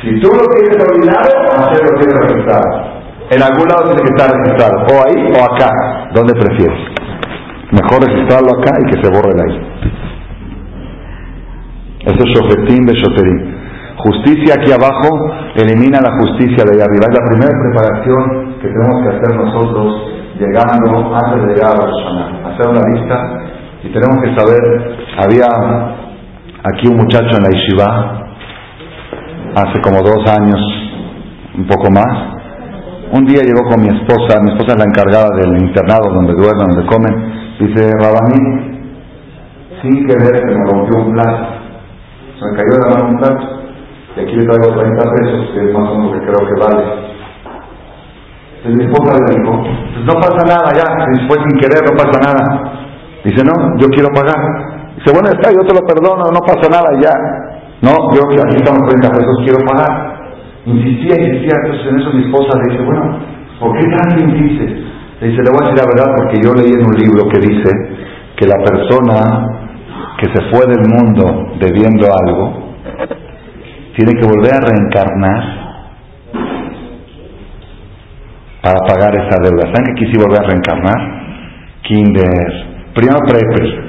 [0.00, 2.98] Si tú lo tienes olvidado, Hashem lo tiene registrado.
[3.30, 5.70] En algún lado tiene que estar registrado, o ahí o acá,
[6.14, 6.78] donde prefieres.
[7.74, 9.58] Mejor registrarlo acá y que se borre de ahí.
[12.06, 13.58] Eso es Shofetim de Shoterim.
[13.98, 15.10] Justicia aquí abajo
[15.56, 17.10] elimina la justicia de ahí arriba.
[17.10, 22.50] Es la primera preparación que tenemos que hacer nosotros llegando antes de llegar a la
[22.50, 23.48] Hacer una lista
[23.82, 25.46] y tenemos que saber, había
[26.64, 28.28] aquí un muchacho en la Yeshiva
[29.54, 30.60] hace como dos años
[31.56, 32.38] un poco más.
[33.12, 36.68] Un día llegó con mi esposa, mi esposa es la encargada del internado donde duermen,
[36.68, 37.56] donde comen.
[37.58, 38.68] Dice, Rabaní,
[39.82, 41.46] sin querer se me rompió un plato.
[42.38, 43.58] Se me cayó de la mano un plato.
[44.16, 47.07] Y aquí le traigo 30 pesos, que es más o menos que creo que vale.
[48.64, 50.86] Mi esposa pues no pasa nada ya,
[51.28, 52.44] fue sin querer no pasa nada.
[53.24, 54.38] Dice, no, yo quiero pagar.
[54.96, 57.14] Dice, bueno, está, yo te lo perdono, no pasa nada ya.
[57.80, 60.18] No, yo aquí estamos 30 pesos, quiero pagar.
[60.66, 63.18] Insistía, insistía, entonces en eso mi esposa le dice, bueno,
[63.60, 64.64] ¿por qué tanto insiste?
[65.20, 67.38] Le dice, le voy a decir la verdad porque yo leí en un libro que
[67.38, 67.70] dice
[68.36, 69.68] que la persona
[70.18, 72.74] que se fue del mundo debiendo algo,
[73.96, 75.67] tiene que volver a reencarnar
[78.68, 79.72] para pagar esa deuda.
[79.72, 81.00] ¿Saben que quise volver a reencarnar?
[81.82, 83.80] Kinder, primero Prepri,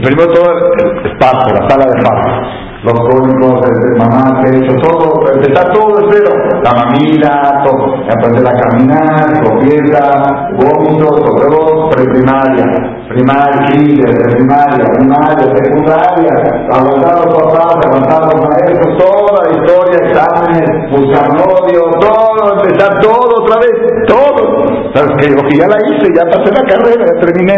[0.00, 0.56] primero todo
[1.04, 6.30] espacio, la sala de parto los códigos, de mamá, hecho todo, está todo de cero.
[6.62, 7.98] La mamila, todo.
[8.06, 11.18] Aprender a caminar, tropieza, vómitos,
[11.50, 12.64] todo, preprimaria,
[13.08, 16.32] primaria, de primaria, primaria, secundaria,
[16.70, 23.42] aguantar los papás, aguantar los maestros, toda la historia, exámenes, buscar novio, todo, empezar todo
[23.42, 24.66] otra vez, todo.
[24.94, 27.56] ¿Sabes que que ya la hice, ya pasé la carrera, ya terminé.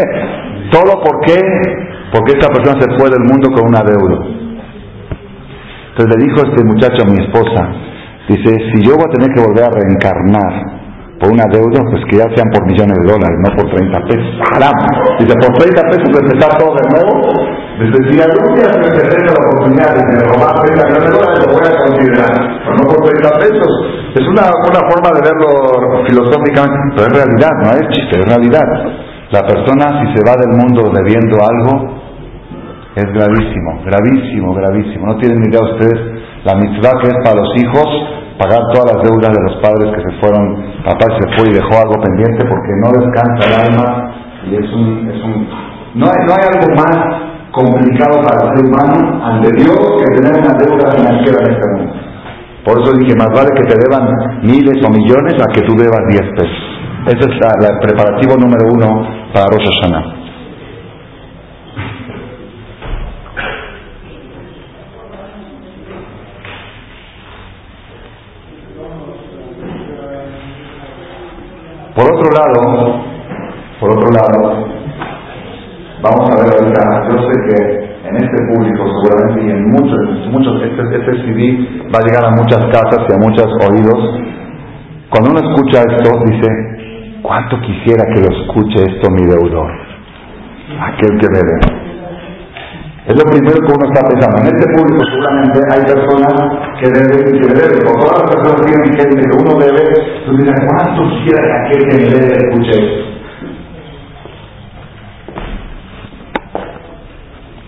[0.73, 1.39] ¿Todo por qué?
[2.13, 4.48] Porque esta persona se fue del mundo con una deuda.
[5.99, 7.61] Entonces le dijo este muchacho a mi esposa,
[8.31, 10.79] dice, si yo voy a tener que volver a reencarnar
[11.19, 14.31] por una deuda, pues que ya sean por millones de dólares, no por 30 pesos.
[14.55, 14.79] ¡Haram!
[15.19, 17.15] Dice, por 30 pesos empezar todo de nuevo.
[17.83, 21.51] Dice, si algún día me presenta la oportunidad de robar 30 millones de dólares, lo
[21.51, 23.71] voy a considerar, pero no por 30 pesos.
[24.15, 25.51] Es una, una forma de verlo
[26.07, 28.69] filosóficamente, pero es realidad, no es chiste, es realidad.
[29.35, 31.98] La persona, si se va del mundo debiendo algo,
[32.99, 35.07] es gravísimo, gravísimo, gravísimo.
[35.07, 35.99] No tienen idea ustedes
[36.45, 37.87] la mitzvah que es para los hijos
[38.39, 40.43] pagar todas las deudas de los padres que se fueron,
[40.87, 44.15] papá se fue y dejó algo pendiente porque no descansa el alma
[44.47, 45.49] y es un, es un
[45.95, 46.95] no hay, no hay algo más
[47.51, 51.93] complicado para el ser humano ante Dios que tener una deuda financiera en este mundo.
[52.65, 54.07] Por eso dije, más vale que te deban
[54.43, 56.69] miles o millones a que tú debas diez pesos.
[57.07, 60.19] Ese es el preparativo número uno para Rosh Hashanah.
[71.95, 72.28] Por otro
[73.81, 74.67] por otro lado,
[76.03, 79.99] vamos a ver ahorita, yo sé que en este público seguramente y en muchos,
[80.31, 84.21] muchos este, este CD va a llegar a muchas casas y a muchos oídos.
[85.11, 89.71] Cuando uno escucha esto, dice, ¿cuánto quisiera que lo escuche esto mi deudor?
[90.81, 91.88] Aquel que debe.
[93.09, 94.37] Es lo primero que uno está pensando.
[94.37, 96.37] En este público seguramente hay personas
[96.77, 99.81] que deben, que deben, o todas las personas tienen gente que uno debe,
[100.27, 103.09] tú dices, ¿cuánto quisiera que aquel que me debe escuche esto?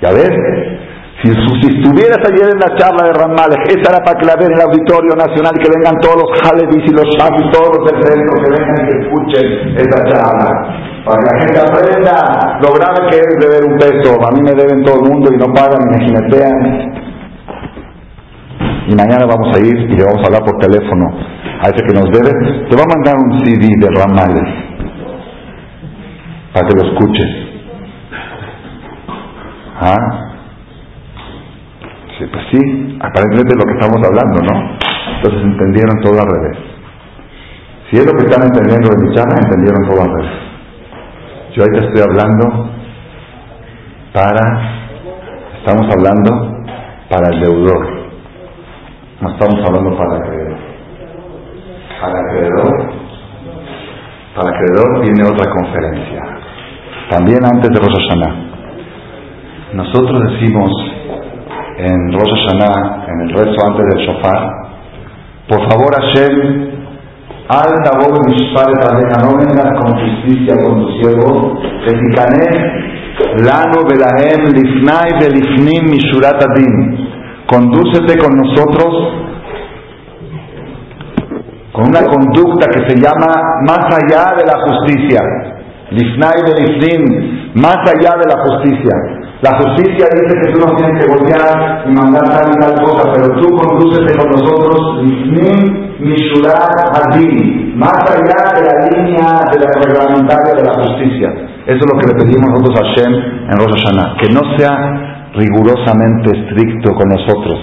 [0.03, 0.33] ¿Ya ves?
[1.23, 4.53] Si, si, estuvieras ayer en la charla de Ramales, esa era para que la vean
[4.53, 8.21] en el Auditorio Nacional, que vengan todos los Halevis y los Shafis, todos los del
[8.29, 13.17] que vengan y que escuchen esa charla para que la gente aprenda lo grave que
[13.17, 14.19] es deber un peso.
[14.21, 17.01] A mí me deben todo el mundo y no pagan y me jinetean.
[18.89, 21.07] Y mañana vamos a ir y le vamos a hablar por teléfono
[21.63, 22.31] a ese que nos debe.
[22.69, 24.71] Te va a mandar un CD de Ramales
[26.53, 27.31] para que lo escuches.
[29.81, 29.97] ¿Ah?
[32.19, 34.77] Sí, pues sí, aparentemente es lo que estamos hablando, ¿no?
[35.17, 36.59] Entonces entendieron todo al revés.
[37.91, 40.50] Si es lo que están entendiendo de mi charla, entendieron todo al revés.
[41.53, 42.71] Yo ahorita estoy hablando
[44.13, 44.45] para,
[45.59, 46.65] estamos hablando
[47.09, 47.89] para el deudor,
[49.21, 50.59] no estamos hablando para el acreedor.
[52.01, 52.93] Para el acreedor,
[54.37, 56.23] para el acreedor viene otra conferencia,
[57.11, 58.01] también antes de Rosh.
[59.73, 60.71] Nosotros decimos
[61.79, 64.51] en Rosh Hashanah, en el rezo antes del shofar,
[65.49, 66.70] por favor Hashem,
[67.51, 71.59] Alta voz Aleja, no vengas con justicia con tu siervo,
[73.43, 77.09] Lano Belahem, Lifnai Belifnim Mishurat Adin.
[77.47, 79.17] Condúcete con nosotros
[81.73, 83.35] con una conducta que se llama
[83.67, 85.21] más allá de la justicia.
[85.91, 89.20] Lifnai Belifnim, más allá de la justicia.
[89.43, 93.11] La justicia dice que tú no tienes que voltear y mandar tal y tal cosa,
[93.11, 95.03] pero tú condúcete con nosotros,
[96.01, 101.29] Mishurat Adin, más allá de la línea de la reglamentaria de la justicia.
[101.65, 103.13] Eso es lo que le pedimos nosotros a Hashem
[103.49, 107.59] en Rosh Hashanah, que no sea rigurosamente estricto con nosotros,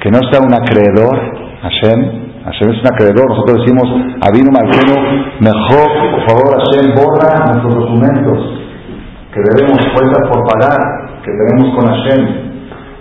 [0.00, 1.14] que no sea un acreedor,
[1.62, 3.28] Hashem, Hashem es un acreedor.
[3.30, 3.86] Nosotros decimos,
[4.26, 4.96] Abino Malkeno,
[5.38, 8.58] mejor, por favor, Hashem, borra nuestros documentos
[9.32, 12.52] que debemos cuentas por pagar, que tenemos con Hashem.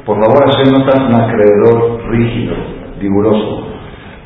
[0.06, 2.56] Por favor, Hashem, no seas un acreedor rígido,
[3.00, 3.68] riguroso.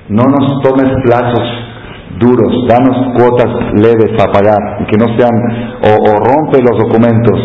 [0.10, 1.66] No nos tomes plazos
[2.20, 5.36] duros, danos cuotas leves para pagar que no sean,
[5.84, 7.40] o, rompe los documentos.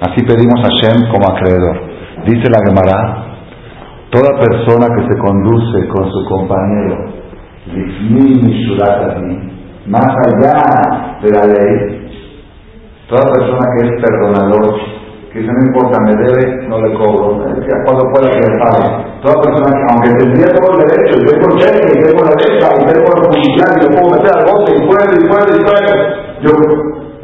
[0.00, 1.80] Así pedimos a Hashem como acreedor.
[2.26, 3.24] Dice la Gemara,
[4.10, 7.24] toda persona que se conduce con su compañero,
[9.86, 12.08] más allá de la ley,
[13.08, 14.93] toda persona que es perdonador,
[15.40, 17.42] dice, no importa, me debe, no le cobro,
[17.84, 18.86] cuando pueda que le pague.
[19.20, 22.84] Toda persona que, aunque tendría todo el derecho, y tengo cheque, y tengo la y
[22.86, 25.92] tengo el judicial, y lo puedo meter al bote, y puede, y puede, y puede,
[26.42, 26.50] yo,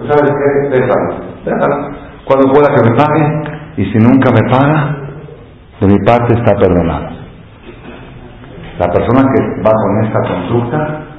[0.09, 0.49] ¿sabes qué?
[0.75, 1.11] Déjalo,
[1.45, 1.77] déjalo.
[2.25, 3.25] Cuando pueda que me pague,
[3.77, 4.97] y si nunca me paga,
[5.81, 7.09] de mi parte está perdonado.
[8.79, 11.10] La persona que va con esta conducta,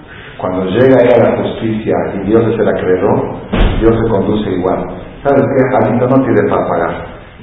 [0.42, 3.36] cuando llega a la justicia y Dios es el acreedor,
[3.80, 4.82] Dios se conduce igual.
[5.24, 5.62] ¿Sabes qué?
[5.70, 6.94] Jalito no tiene para pagar.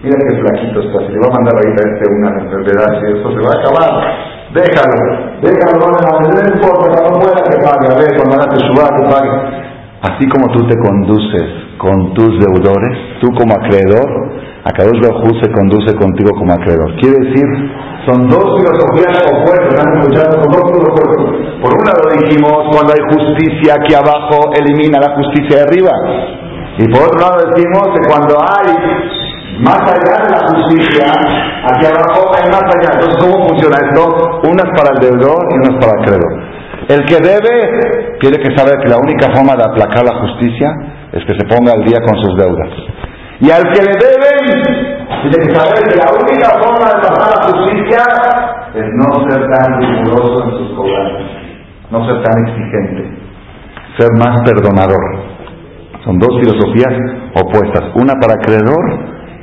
[0.02, 0.98] Mira qué flaquito está.
[1.06, 3.90] Si le va a mandar ahorita este una enfermedad, si eso se va a acabar.
[4.50, 4.98] Déjalo,
[5.42, 9.67] déjalo, no, no importa, no pueda que pague, a ver, cuando haga suba, que pague.
[10.02, 11.42] Así como tú te conduces
[11.76, 14.06] con tus deudores, tú como acreedor,
[14.64, 16.94] Akadosh Bajú se conduce contigo como acreedor.
[17.00, 17.46] Quiere decir,
[18.06, 20.32] son dos filosofías opuestas, ¿han escuchado?
[20.38, 21.38] Son dos opuestos.
[21.62, 25.92] Por un lado dijimos, cuando hay justicia aquí abajo, elimina la justicia de arriba.
[26.78, 28.70] Y por otro lado decimos que cuando hay
[29.58, 31.06] más allá de la justicia,
[31.74, 32.90] aquí abajo hay más allá.
[32.94, 34.40] Entonces, ¿cómo funciona esto?
[34.46, 36.47] Unas para el deudor y unas para el acreedor.
[36.88, 40.72] El que debe tiene que saber que la única forma de aplacar la justicia
[41.12, 42.70] es que se ponga al día con sus deudas.
[43.40, 47.40] Y al que le deben, tiene que saber que la única forma de pasar la
[47.44, 48.02] justicia
[48.74, 51.28] es no ser tan riguroso en sus cobranzas,
[51.90, 53.02] no ser tan exigente,
[53.98, 55.28] ser más perdonador.
[56.04, 56.94] Son dos filosofías
[57.34, 58.84] opuestas, una para acreedor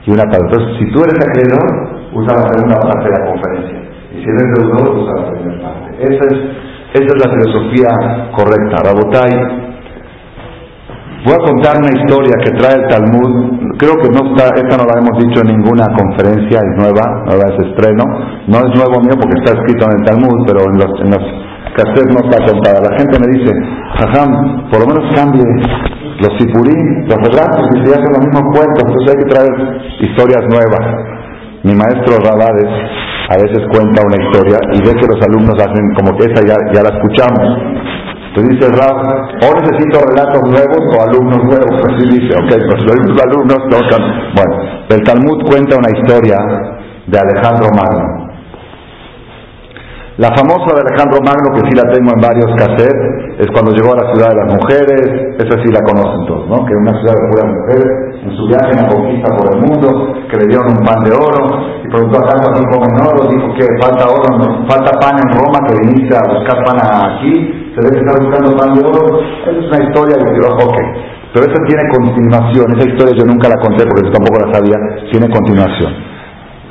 [0.05, 0.43] y una para...
[0.49, 3.79] Entonces, si tú eres acreedor, usa la segunda parte de la conferencia.
[4.11, 6.03] Y si eres deudor, usa la primera parte.
[6.03, 6.64] Esa es,
[6.95, 7.89] esa es la filosofía
[8.31, 8.83] correcta.
[8.87, 9.65] Rabotai,
[11.25, 13.33] Voy a contar una historia que trae el Talmud.
[13.81, 17.65] Creo que no está, esta no la hemos dicho en ninguna conferencia, es nueva, es
[17.65, 18.05] estreno.
[18.45, 21.25] No es nuevo mío porque está escrito en el Talmud, pero en los, en los
[21.73, 22.77] cassettes no está contada.
[22.77, 23.51] La gente me dice,
[23.97, 25.41] Jajam, por lo menos cambie
[26.21, 26.77] los sipurí,
[27.09, 29.53] los relatos, y se hacen los mismos cuentos, entonces hay que traer
[30.05, 31.24] historias nuevas.
[31.65, 32.69] Mi maestro Rabades
[33.25, 36.53] a veces cuenta una historia y ve que los alumnos hacen como que esa ya,
[36.69, 37.41] ya la escuchamos.
[38.29, 41.73] Entonces dice Rab, o necesito relatos nuevos o alumnos nuevos.
[41.89, 44.03] Así dice, ok, pues los alumnos tocan.
[44.37, 44.53] Bueno,
[44.93, 46.37] el Talmud cuenta una historia
[47.07, 48.29] de Alejandro Magno.
[50.17, 53.91] La famosa de Alejandro Magno, que sí la tengo en varios cassettes, es cuando llegó
[53.91, 55.01] a la ciudad de las mujeres,
[55.39, 56.63] esa sí la conocen todos, ¿no?
[56.63, 59.61] Que es una ciudad de puras mujeres, en su viaje en la conquista por el
[59.61, 59.87] mundo,
[60.25, 61.41] que le dieron un pan de oro,
[61.77, 65.61] y preguntó a tanto aquí comen oro, dijo que falta oro, falta pan en Roma,
[65.69, 67.33] que viniste a buscar pan aquí,
[67.69, 69.21] se debe estar buscando pan de oro.
[69.21, 70.77] Esa es una historia que digo, ok.
[71.33, 74.77] Pero esa tiene continuación, esa historia yo nunca la conté porque yo tampoco la sabía,
[75.11, 75.91] tiene continuación.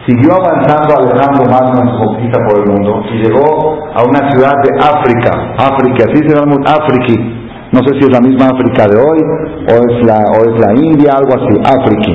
[0.09, 4.53] Siguió avanzando Alejandro Magno en su conquista por el mundo y llegó a una ciudad
[4.65, 7.44] de África, África, así se llama África.
[7.75, 9.19] No sé si es la misma África de hoy
[9.67, 12.13] o es la, o es la India, algo así, África.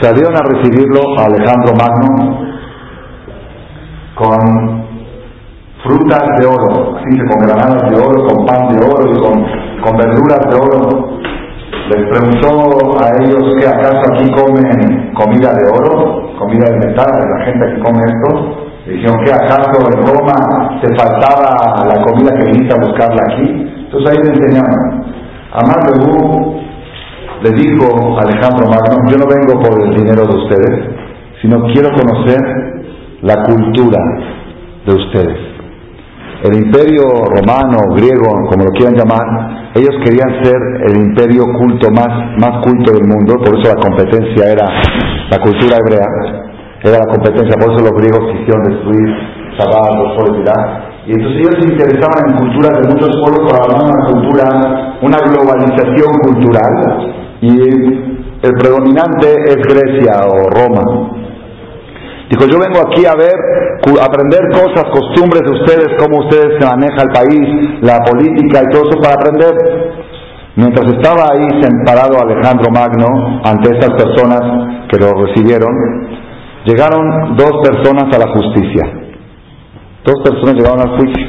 [0.00, 2.40] Salieron a recibirlo a Alejandro Magno
[4.14, 4.86] con
[5.84, 10.56] frutas de oro, así con granadas de oro, con pan de oro con, verduras de
[10.56, 11.18] oro.
[11.90, 17.44] Les preguntó a ellos que acaso aquí comen comida de oro, comida de metal, la
[17.44, 18.56] gente que come esto.
[18.86, 23.71] Dijeron que acaso en Roma se faltaba la comida que viniste a buscarla aquí.
[23.92, 25.04] Entonces ahí le enseñaron.
[25.52, 25.78] Amar
[27.42, 30.90] le dijo a Alejandro Magno, yo no vengo por el dinero de ustedes,
[31.42, 32.40] sino quiero conocer
[33.22, 33.98] la cultura
[34.86, 35.52] de ustedes
[36.42, 40.58] el imperio romano, griego, como lo quieran llamar, ellos querían ser
[40.88, 44.66] el imperio culto más, más culto del mundo, por eso la competencia era
[45.30, 46.08] la cultura hebrea,
[46.82, 49.08] era la competencia, por eso los griegos quisieron destruir
[49.56, 50.16] Shabbat, los
[51.06, 56.12] y entonces ellos se interesaban en culturas de muchos pueblos para una cultura, una globalización
[56.22, 56.74] cultural,
[57.40, 57.58] y
[58.42, 60.82] el predominante es Grecia o Roma.
[62.30, 63.34] Dijo, yo vengo aquí a ver,
[64.00, 68.88] aprender cosas, costumbres de ustedes, cómo ustedes se maneja el país, la política y todo
[68.88, 69.52] eso para aprender.
[70.54, 71.46] Mientras estaba ahí
[71.84, 74.40] parado Alejandro Magno ante estas personas
[74.88, 75.72] que lo recibieron,
[76.64, 79.01] llegaron dos personas a la justicia.
[80.04, 81.26] Dos personas llegaron al juicio.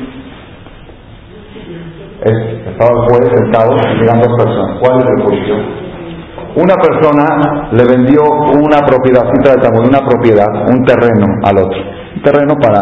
[2.24, 4.80] estaba el juez sentado y llegan dos personas.
[4.80, 5.56] ¿Cuál es el juicio?
[6.56, 9.24] Una persona le vendió una propiedad,
[9.78, 11.80] una propiedad, un terreno al otro.
[12.16, 12.80] Un terreno para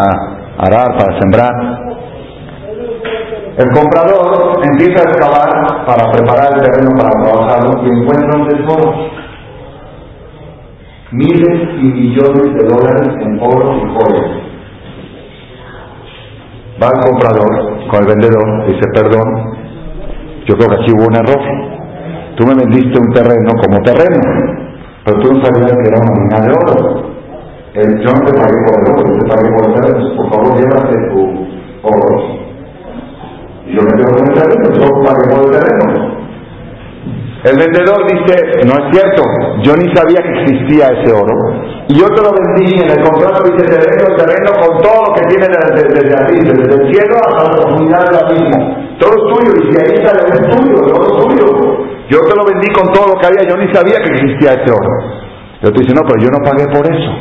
[0.58, 1.52] arar, para sembrar.
[3.58, 8.94] El comprador empieza a excavar para preparar el terreno para trabajarlo y encuentra un tesoro.
[11.12, 14.51] Miles y millones de dólares en oro y joyas.
[16.82, 19.54] Va el comprador con el vendedor, dice, perdón,
[20.48, 21.42] yo creo que aquí hubo un error.
[22.36, 24.20] Tú me vendiste un terreno como terreno,
[25.06, 27.12] pero tú no sabías que era una mina de oro.
[27.76, 30.16] El, yo no te pagué por el oro, yo te pagué por el terreno.
[30.18, 31.22] Por favor, llévate tu
[31.84, 32.42] oro.
[33.68, 36.11] Y yo me quedo con el terreno, yo pagué por el terreno.
[37.44, 38.38] El vendedor dice,
[38.70, 39.24] no es cierto,
[39.66, 41.34] yo ni sabía que existía ese oro.
[41.90, 45.10] Y yo te lo vendí en el contrato, dice, te vendo el terreno con todo
[45.10, 48.60] lo que tiene desde, desde aquí, desde el cielo hasta la profundidad del abismo.
[49.00, 51.92] Todo es tuyo, y si ahí sale, es tuyo, todo es tuyo.
[52.10, 54.70] Yo te lo vendí con todo lo que había, yo ni sabía que existía ese
[54.70, 54.94] oro.
[55.64, 57.12] Yo te dice, no, pero yo no pagué por eso.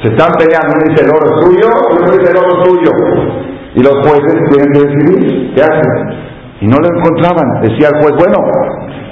[0.00, 2.90] Se están peleando, uno dice el oro es tuyo, uno dice el oro es tuyo.
[3.74, 6.31] Y los jueces tienen que decidir, ¿qué hacen?
[6.62, 7.60] Y no lo encontraban.
[7.60, 8.38] Decía el juez, bueno,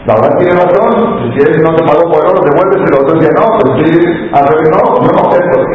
[0.07, 3.35] la verdad tiene razón, si él no te pagó por oro, devuelves el otro decía,
[3.35, 3.45] no,
[3.75, 3.91] si
[4.33, 5.23] al revés, no, no,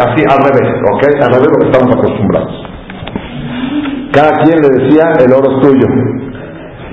[0.08, 1.04] así al revés, ¿ok?
[1.20, 2.56] Al revés lo que estamos acostumbrados.
[4.16, 5.88] Cada quien le decía, el oro es tuyo.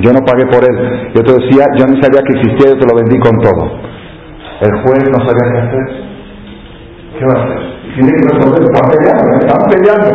[0.00, 1.12] Yo no pagué por él.
[1.14, 3.62] Yo te decía, yo ni sabía que existía, yo te lo vendí con todo.
[4.60, 5.86] El juez no sabía qué hacer.
[7.18, 7.62] ¿Qué va a hacer?
[7.94, 10.10] Tiene que resolver, están peleando, están peleando.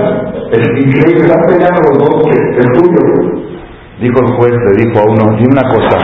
[0.51, 3.36] Es increíble, están peleando los dos, el tuyo.
[3.99, 5.97] Dijo el juez, le dijo a uno, dime una cosa,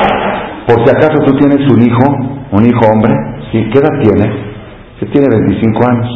[0.65, 2.05] por si acaso tú tienes un hijo,
[2.51, 3.13] un hijo hombre,
[3.51, 3.69] ¿sí?
[3.71, 4.25] ¿qué edad tiene?
[4.99, 6.09] Que tiene 25 años.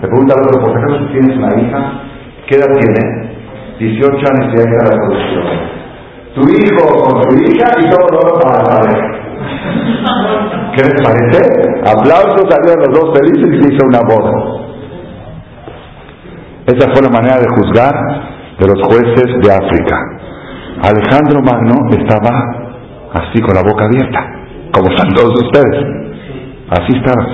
[0.00, 1.92] Le pregunta al otro, por si acaso tú tienes una hija,
[2.46, 3.30] ¿qué edad tiene?
[3.80, 5.44] 18 años y ya está la producción.
[6.34, 9.20] Tu hijo con tu hija y todo lo para la pareja.
[10.76, 11.40] ¿Qué les parece?
[11.82, 14.60] Aplausos, salieron los dos felices y se hizo una boda.
[16.66, 17.94] Esa fue la manera de juzgar
[18.60, 20.19] de los jueces de África.
[20.82, 22.30] Alejandro Magno estaba
[23.12, 24.20] así con la boca abierta,
[24.72, 25.84] como están todos ustedes.
[26.70, 27.26] Así estaba.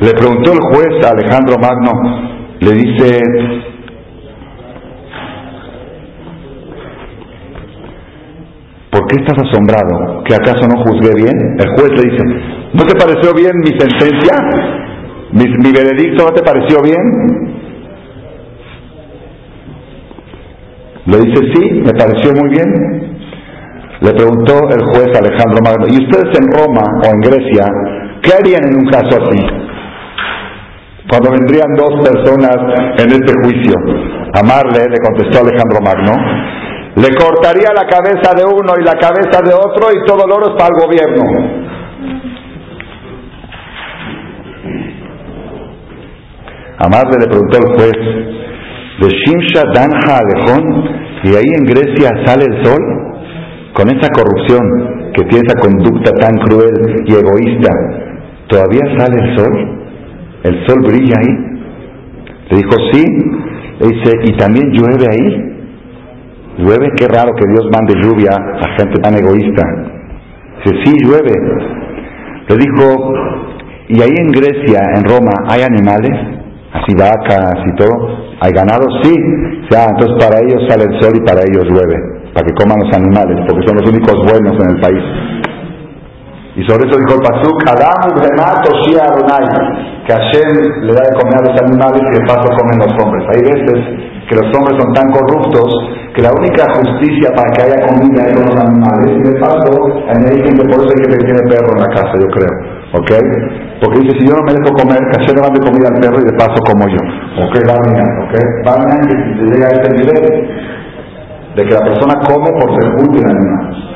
[0.00, 1.92] Le preguntó el juez a Alejandro Magno,
[2.60, 3.20] le dice,
[8.90, 10.24] ¿por qué estás asombrado?
[10.24, 11.56] ¿Que acaso no juzgué bien?
[11.58, 12.24] El juez le dice,
[12.74, 14.34] ¿no te pareció bien mi sentencia?
[15.32, 17.57] ¿Mi, mi veredicto no te pareció bien?
[21.08, 22.68] Le dice, sí, me pareció muy bien.
[24.00, 27.64] Le preguntó el juez Alejandro Magno, ¿y ustedes en Roma o en Grecia
[28.20, 29.40] qué harían en un caso así?
[31.08, 32.58] Cuando vendrían dos personas
[32.98, 33.74] en este juicio.
[34.34, 36.12] Amarle, le contestó Alejandro Magno,
[36.96, 40.48] le cortaría la cabeza de uno y la cabeza de otro y todo el oro
[40.48, 41.24] es para el gobierno.
[46.78, 48.37] Amarle le preguntó el juez,
[49.00, 50.84] de Shimsha Dan Alejón,
[51.24, 52.80] y ahí en Grecia sale el sol
[53.74, 57.70] con esa corrupción que tiene esa conducta tan cruel y egoísta,
[58.48, 59.78] ¿todavía sale el sol?
[60.44, 61.48] ¿El sol brilla ahí?
[62.50, 63.04] Le dijo, sí.
[63.80, 65.48] Le dice, ¿y también llueve ahí?
[66.58, 66.90] ¿Llueve?
[66.96, 69.62] Qué raro que Dios mande lluvia a gente tan egoísta.
[70.64, 71.32] Dice, sí, llueve.
[72.48, 73.12] Le dijo,
[73.88, 76.37] ¿y ahí en Grecia, en Roma, hay animales?
[76.72, 77.94] Así vacas y todo.
[78.40, 78.88] ¿Hay ganados?
[79.02, 79.14] Sí.
[79.70, 82.92] Ya, entonces para ellos sale el sol y para ellos llueve para que coman los
[82.94, 85.04] animales, porque son los únicos buenos en el país.
[86.54, 88.70] Y sobre eso dijo el Pasuk, Adam Remato
[90.06, 90.54] que Hashem
[90.86, 93.22] le da de comer a los animales y de paso comen los hombres.
[93.34, 93.78] Hay veces
[94.26, 95.66] que los hombres son tan corruptos
[96.14, 99.70] que la única justicia para que haya comida es con los animales y de paso
[100.08, 102.77] añadir que por eso hay que tiene perro en la casa, yo creo.
[102.92, 103.10] ¿Ok?
[103.82, 106.24] Porque dice, si yo no me dejo comer, Hashem le de comida al perro y
[106.24, 107.02] de paso como yo.
[107.44, 107.54] ¿Ok?
[107.68, 108.34] Va bien, ¿ok?
[108.66, 108.98] Va bien
[109.52, 110.68] llega a este nivel
[111.54, 113.88] de que la persona come por ser útil animal.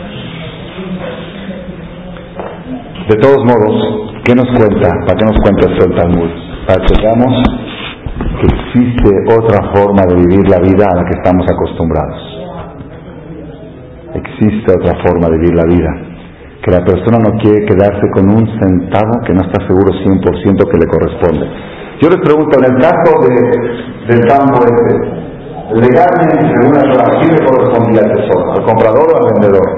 [3.09, 4.89] De todos modos, ¿qué nos cuenta?
[5.07, 6.31] ¿Para qué nos cuenta esto el Talmud?
[6.67, 7.35] Para que veamos
[8.41, 12.33] que existe otra forma de vivir la vida a la que estamos acostumbrados.
[14.15, 16.12] Existe otra forma de vivir la vida.
[16.63, 20.79] Que la persona no quiere quedarse con un centavo que no está seguro 100% que
[20.79, 21.47] le corresponde.
[22.01, 23.35] Yo les pregunto, en el caso de,
[24.07, 25.23] del campo este,
[25.75, 28.53] legalmente, según la Torah, ¿quién le correspondía al tesoro?
[28.53, 29.69] ¿Al comprador o al vendedor?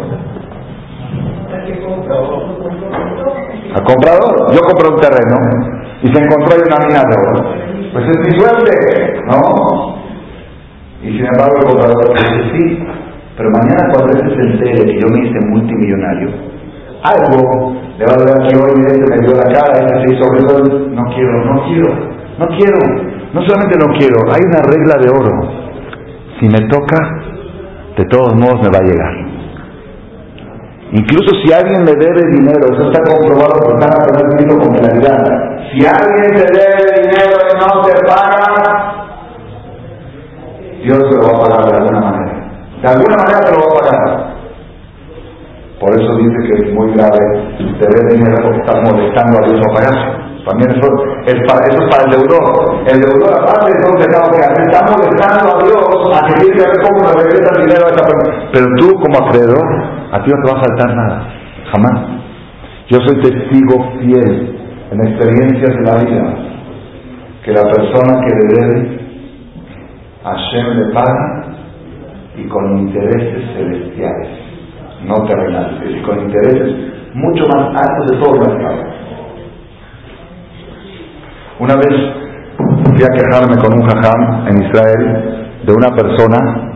[3.75, 4.53] Al comprador.
[4.53, 5.37] Yo compré un terreno
[6.03, 7.17] y se encontró ahí una mina de.
[7.93, 9.97] Pues es mi suerte, ¿no?
[11.03, 12.87] Y sin embargo el comprador dice, sí,
[13.37, 16.54] Pero mañana cuando él se entere que yo me hice multimillonario,
[17.05, 20.25] algo le va a dar que hoy este me dio la cara, este se hizo
[20.35, 21.91] eso, no quiero, no quiero,
[22.39, 22.79] no quiero,
[23.33, 25.65] no solamente no quiero, hay una regla de oro.
[26.41, 26.99] Si me toca,
[27.97, 29.35] de todos modos me va a llegar.
[30.93, 35.25] Incluso si alguien me debe dinero, eso está comprobado por cada persona con claridad.
[35.73, 39.07] Si alguien te debe dinero y no te paga,
[40.85, 42.33] Dios te lo va a pagar de alguna manera.
[42.81, 44.34] De alguna manera te lo va a pagar.
[45.85, 47.21] Por eso dice que es muy grave
[47.59, 50.25] te debe dinero porque estás molestando a Dios a pagar.
[50.49, 50.89] También eso
[51.29, 52.81] es para, es el deudor.
[52.89, 56.65] El deudor, aparte de todo que hace, está molestando a Dios a que tiene que
[56.65, 58.49] ver cómo le regresa el dinero a esa persona.
[58.51, 59.67] Pero tú, como acreedor,
[60.11, 61.29] a ti no te va a faltar nada.
[61.73, 62.01] Jamás.
[62.89, 64.57] Yo soy testigo fiel
[64.91, 66.35] en experiencias de la vida
[67.45, 69.01] que la persona que le debe,
[70.25, 71.45] Hashem le paga
[72.37, 74.44] y con intereses celestiales,
[75.03, 76.73] no terrenales, y con intereses
[77.15, 78.83] mucho más altos de todo el mercado.
[81.61, 81.95] Una vez
[82.85, 85.03] fui a quejarme con un jajam en Israel
[85.65, 86.71] de una persona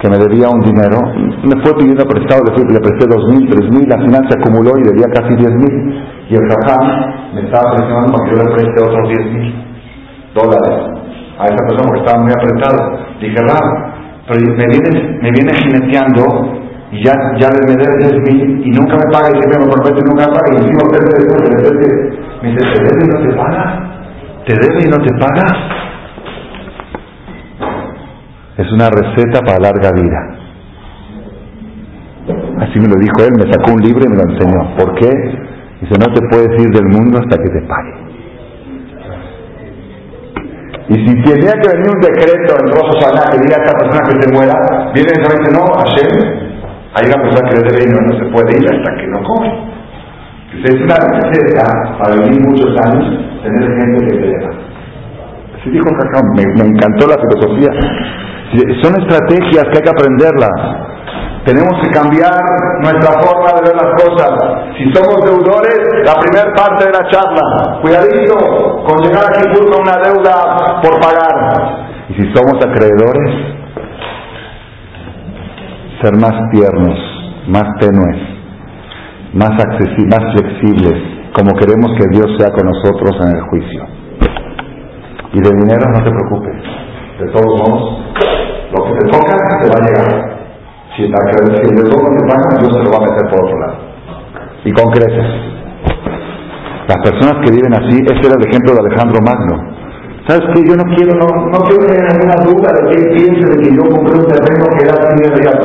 [0.00, 0.98] que me debía un dinero,
[1.44, 4.72] me fue pidiendo prestado, le, le presté dos mil, tres mil, la final se acumuló
[4.78, 6.02] y debía casi diez mil.
[6.28, 9.54] Y el jajam me estaba presionando para que yo le preste otros diez mil
[10.34, 10.74] dólares
[11.38, 12.98] a esa persona porque estaba muy apretado.
[13.20, 13.70] Dije, raro,
[14.26, 16.61] pero me viene, me viene jineteando
[16.92, 20.28] y ya, ya le debe diez mil y nunca me paga y me promete nunca
[20.28, 21.00] me y encima usted
[22.42, 23.64] me dice, ¿te debe y no te paga?
[24.44, 25.46] ¿Te debe y no te paga?
[28.58, 30.42] Es una receta para larga vida.
[32.60, 34.76] Así me lo dijo él, me sacó un libro y me lo enseñó.
[34.76, 35.08] ¿Por qué?
[35.80, 37.94] Dice, no te puedes ir del mundo hasta que te pague.
[40.88, 44.04] Y si tenía que venir un decreto en Rosso Saná que diga a esta persona
[44.04, 46.51] que se muera, viene y dice, no, Hashem,
[46.94, 49.72] hay una persona que debe y no se puede ir hasta que no come.
[50.52, 51.64] Es una receta
[51.98, 53.04] para vivir muchos años,
[53.42, 54.50] tener gente que crea.
[55.56, 57.72] Así dijo Cacao, me, me encantó la filosofía.
[58.82, 60.52] Son estrategias que hay que aprenderlas.
[61.46, 62.36] Tenemos que cambiar
[62.82, 64.30] nuestra forma de ver las cosas.
[64.76, 69.96] Si somos deudores, la primera parte de la charla, cuidadito con llegar aquí con una
[70.04, 71.88] deuda por pagar.
[72.10, 73.61] Y si somos acreedores,
[76.02, 76.98] ser más tiernos,
[77.46, 78.18] más tenues,
[79.34, 80.98] más más flexibles,
[81.32, 83.86] como queremos que Dios sea con nosotros en el juicio.
[85.32, 86.58] Y de dinero no te preocupes.
[87.18, 88.02] De todos modos,
[88.72, 90.32] lo que te toca te va a llegar.
[90.96, 91.18] Si, la,
[91.62, 93.78] si de todo te paga, Dios te lo va a meter por otro lado.
[94.64, 95.52] Y con creces.
[96.88, 99.81] Las personas que viven así, ese era el ejemplo de Alejandro Magno.
[100.26, 100.62] ¿Sabes qué?
[100.62, 103.74] Yo no quiero, no, no quiero tener ninguna duda de que él piense de que
[103.74, 105.58] yo compré un terreno que era así real.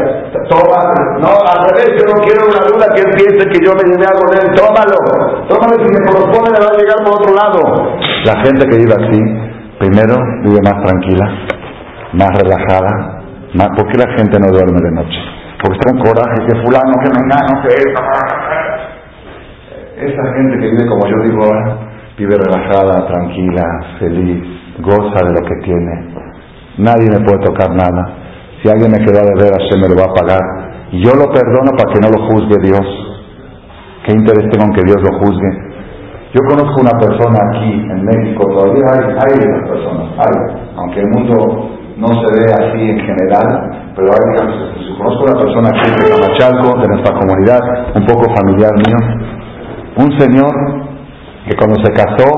[0.50, 0.82] Toma,
[1.22, 4.06] no, al revés, yo no quiero una duda que él piense que yo me llevé
[4.10, 4.50] algo de él.
[4.58, 4.98] Tómalo,
[5.46, 7.60] tómalo, si me corresponde me va a llegar por otro lado.
[8.26, 9.22] La gente que vive así,
[9.78, 11.26] primero vive más tranquila,
[12.14, 13.22] más relajada.
[13.54, 15.20] Más, ¿Por qué la gente no duerme de noche?
[15.62, 17.74] Porque está con coraje, que fulano, que me engaño, que
[20.02, 21.87] Esa gente que vive como yo digo ahora,
[22.18, 23.64] vive relajada, tranquila,
[24.00, 24.44] feliz,
[24.80, 26.18] goza de lo que tiene.
[26.80, 28.10] Nadie me puede tocar nada.
[28.62, 30.42] Si alguien me queda de ver, se me lo va a pagar.
[30.92, 32.88] Y yo lo perdono para que no lo juzgue Dios.
[34.04, 35.52] ¿Qué interés tengo en que Dios lo juzgue?
[36.34, 41.72] Yo conozco una persona aquí en México, todavía hay, hay personas, hay, aunque el mundo
[41.98, 46.88] no se ve así en general, pero hay, conozco una persona aquí de Camachalco, de
[46.90, 47.60] nuestra comunidad,
[47.96, 48.98] un poco familiar mío,
[49.98, 50.87] un señor
[51.48, 52.30] que cuando se casó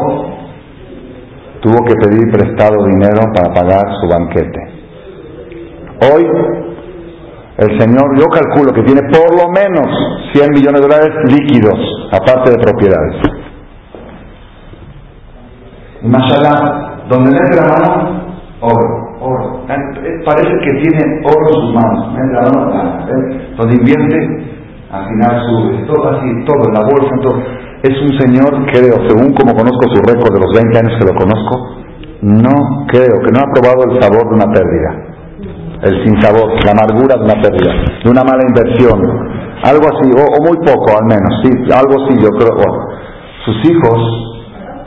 [1.61, 4.79] tuvo que pedir prestado dinero para pagar su banquete.
[6.01, 6.25] Hoy
[7.57, 9.85] el señor, yo calculo que tiene por lo menos
[10.31, 11.77] 100 millones de dólares líquidos,
[12.13, 13.15] aparte de propiedades.
[16.01, 18.23] Y mashallah, donde mete la mano,
[18.61, 19.65] oro, oro.
[19.67, 22.13] Eh, parece que tiene oro en sus manos.
[22.13, 23.05] Mete la mano,
[23.57, 24.17] Donde invierte,
[24.91, 25.85] al final sube.
[25.85, 27.43] Todo así, todo, en la bolsa, todo
[27.81, 31.15] es un señor, creo, según como conozco su récord de los 20 años que lo
[31.15, 31.79] conozco,
[32.21, 34.91] no creo que no ha probado el sabor de una pérdida,
[35.87, 37.71] el sin sabor, la amargura de una pérdida,
[38.03, 38.99] de una mala inversión,
[39.63, 42.67] algo así, o, muy poco al menos, sí, algo así yo creo.
[43.47, 43.99] sus hijos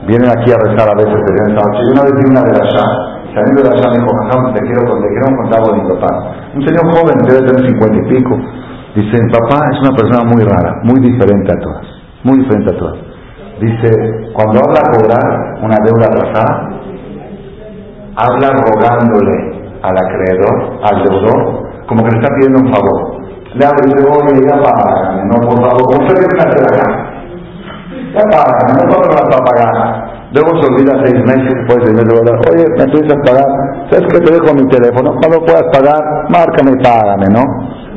[0.05, 1.80] vienen aquí a rezar a veces de esta noche.
[1.88, 2.84] Yo una vez vi una de allá,
[3.32, 6.12] saliendo de allá me dijo, te quiero, te quiero contar mi papá.
[6.53, 8.36] Un señor joven, debe tener cincuenta y pico.
[8.97, 11.91] Dice, papá es una persona muy rara, muy diferente a todas
[12.25, 12.99] muy diferente a todas.
[13.61, 13.91] Dice,
[14.33, 16.70] cuando habla cobrar una deuda atrasada,
[18.16, 23.23] habla rogándole al acreedor, al deudor, como que le está pidiendo un favor.
[23.55, 26.64] Le abre y dice, oye, ya págame, no, por favor, ¿cómo se viene a hacer
[26.64, 26.87] acá?
[28.14, 30.12] Ya págame, no me vas a pagar.
[30.33, 33.49] Luego se olvida seis meses, después de meses, oye, me empiezas a pagar,
[33.91, 34.20] ¿sabes qué?
[34.20, 36.01] Te dejo mi teléfono, cuando puedas pagar,
[36.31, 37.45] márcame y págame, ¿no?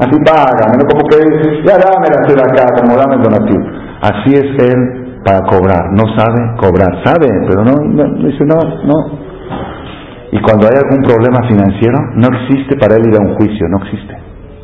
[0.03, 0.83] Así págame, ¿no?
[0.91, 1.17] Como que,
[1.63, 3.84] ya dame la acá, como dame el donativo.
[4.01, 7.73] Así es él para cobrar, no sabe cobrar, sabe, pero no,
[8.23, 9.25] dice no, no.
[10.31, 13.77] Y cuando hay algún problema financiero, no existe para él ir a un juicio, no
[13.83, 14.15] existe,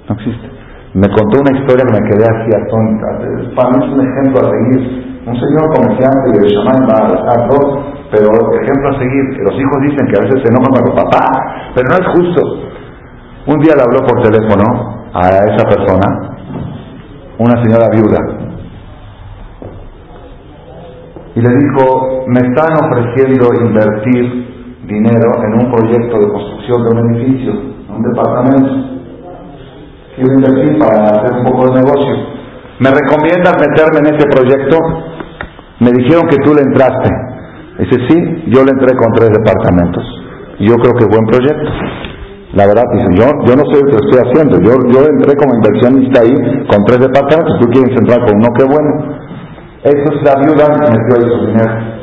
[0.10, 0.50] no existe.
[0.94, 4.52] Me contó una historia que me quedé así atónita, para mí es un ejemplo a
[4.52, 8.28] seguir un señor comerciante de Shaman va dos, pero
[8.58, 11.30] ejemplo a seguir, los hijos dicen que a veces se enojan con los papás,
[11.76, 12.42] pero no es justo.
[13.46, 16.08] Un día le habló por teléfono a esa persona,
[17.38, 18.41] una señora viuda,
[21.36, 24.52] y le dijo, me están ofreciendo invertir
[24.86, 27.54] dinero en un proyecto de construcción de un edificio,
[27.88, 28.70] un departamento.
[30.16, 32.16] Quiero invertir para hacer un poco de negocio.
[32.80, 34.78] ¿Me recomiendas meterme en ese proyecto?
[35.80, 37.10] Me dijeron que tú le entraste.
[37.80, 40.04] Dice, sí, yo le entré con tres departamentos.
[40.60, 41.70] Yo creo que buen proyecto.
[42.54, 44.60] La verdad, dice, yo, yo no sé lo que estoy haciendo.
[44.60, 46.36] Yo, yo entré como inversionista ahí
[46.68, 47.60] con tres departamentos.
[47.62, 49.21] Tú quieres entrar con uno, qué bueno.
[49.84, 52.02] Eso es la viuda metió ahí su dinero.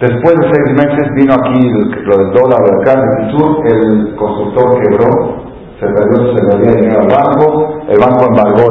[0.00, 1.68] Después de seis meses vino aquí
[2.04, 5.50] lo del dólar, del cambio, el constructor quebró
[5.80, 8.66] se perdió, se perdió dinero al banco, el banco embargó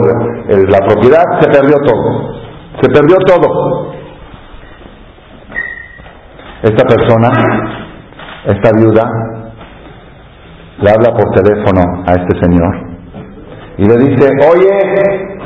[0.48, 2.34] la propiedad, se perdió todo.
[2.82, 3.92] Se perdió todo.
[6.62, 7.32] Esta persona,
[8.46, 9.10] esta viuda,
[10.82, 12.90] le habla por teléfono a este señor
[13.78, 15.39] y le dice, oye,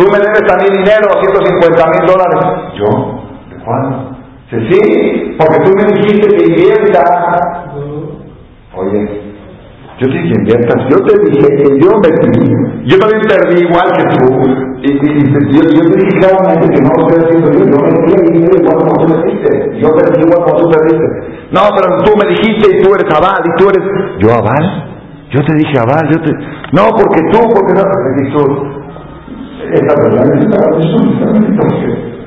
[0.00, 2.40] tú me debes a mí dinero, 150 mil dólares.
[2.74, 2.88] ¿Yo?
[3.50, 4.16] ¿De cuándo?
[4.50, 7.04] Dice, sí, porque tú me dijiste que invierta.
[8.74, 9.30] Oye,
[10.00, 10.88] yo te dije, inviertas.
[10.88, 12.40] Yo te dije que yo metí.
[12.86, 14.26] Yo también perdí igual que tú.
[14.80, 14.88] Y,
[15.52, 17.64] yo, te dije claramente que no lo estoy haciendo yo.
[17.66, 19.78] Yo metí dinero igual como tú metiste.
[19.78, 21.06] Yo perdí igual como tú perdiste.
[21.52, 23.84] No, pero tú me dijiste y tú eres aval y tú eres.
[24.20, 24.64] ¿Yo aval?
[25.30, 26.08] Yo te dije aval.
[26.10, 26.32] Yo te...
[26.72, 28.79] No, porque tú, porque no.
[29.72, 30.24] Esta persona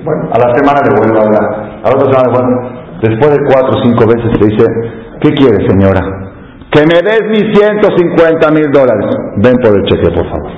[0.03, 1.45] Bueno, a la semana le vuelvo a hablar.
[1.83, 2.49] A la otra semana, bueno,
[3.01, 4.65] después de cuatro o cinco veces te dice,
[5.21, 6.01] ¿qué quiere señora?
[6.71, 9.15] Que me des mis 150 mil dólares.
[9.37, 10.51] Ven por el cheque, por favor.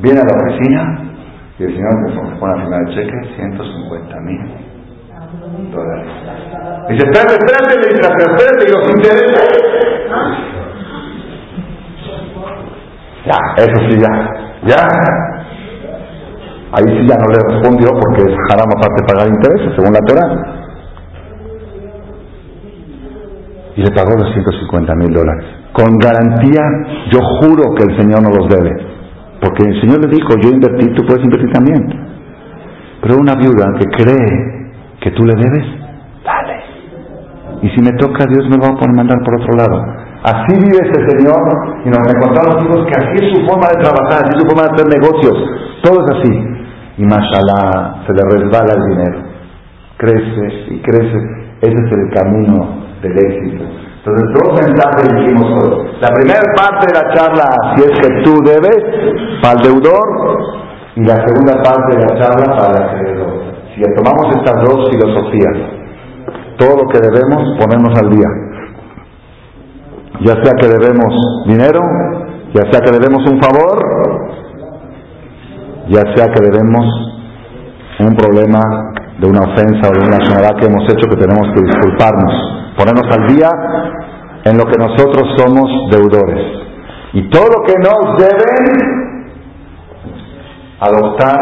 [0.00, 1.00] Viene a la oficina
[1.58, 4.40] y el señor me pone a firmar el cheque, 150 mil
[5.72, 6.06] dólares.
[6.90, 9.72] Dice, espérate, espérate, le dice, espérate, y los intereses.
[13.24, 14.82] Ya, eso sí, ya, ya.
[16.74, 20.62] Ahí sí ya no le respondió porque es haram aparte pagar intereses, según la Torah.
[23.76, 25.44] y le pagó los 150 mil dólares.
[25.72, 26.62] Con garantía,
[27.10, 28.70] yo juro que el Señor no los debe.
[29.40, 31.82] Porque el Señor le dijo, yo invertí, tú puedes invertir también.
[33.00, 35.66] Pero una viuda que cree que tú le debes,
[36.24, 36.60] dale.
[37.62, 40.11] Y si me toca, Dios me va a mandar por otro lado.
[40.22, 41.42] Así vive ese Señor
[41.84, 44.62] y nos encontramos hijos que así es su forma de trabajar, así es su forma
[44.62, 45.36] de hacer negocios.
[45.82, 46.32] Todo es así.
[46.98, 49.18] Y mashallah, se le resbala el dinero.
[49.98, 51.18] Crece y crece.
[51.62, 53.64] Ese es el camino del éxito.
[54.04, 55.90] Entonces, dos mensajes dijimos hoy.
[56.00, 60.06] La primera parte de la charla, si es que tú debes, para el deudor,
[60.96, 63.32] y la segunda parte de la charla para el acreedor.
[63.74, 65.56] Si tomamos estas dos filosofías,
[66.58, 68.28] todo lo que debemos, ponemos al día.
[70.20, 71.14] Ya sea que debemos
[71.46, 71.80] dinero,
[72.54, 74.28] ya sea que debemos un favor,
[75.88, 76.86] ya sea que debemos
[77.98, 78.60] un problema
[79.18, 83.06] de una ofensa o de una soledad que hemos hecho que tenemos que disculparnos ponernos
[83.16, 83.48] al día
[84.44, 86.40] en lo que nosotros somos deudores.
[87.12, 89.02] Y todo lo que nos deben,
[90.80, 91.38] adoptar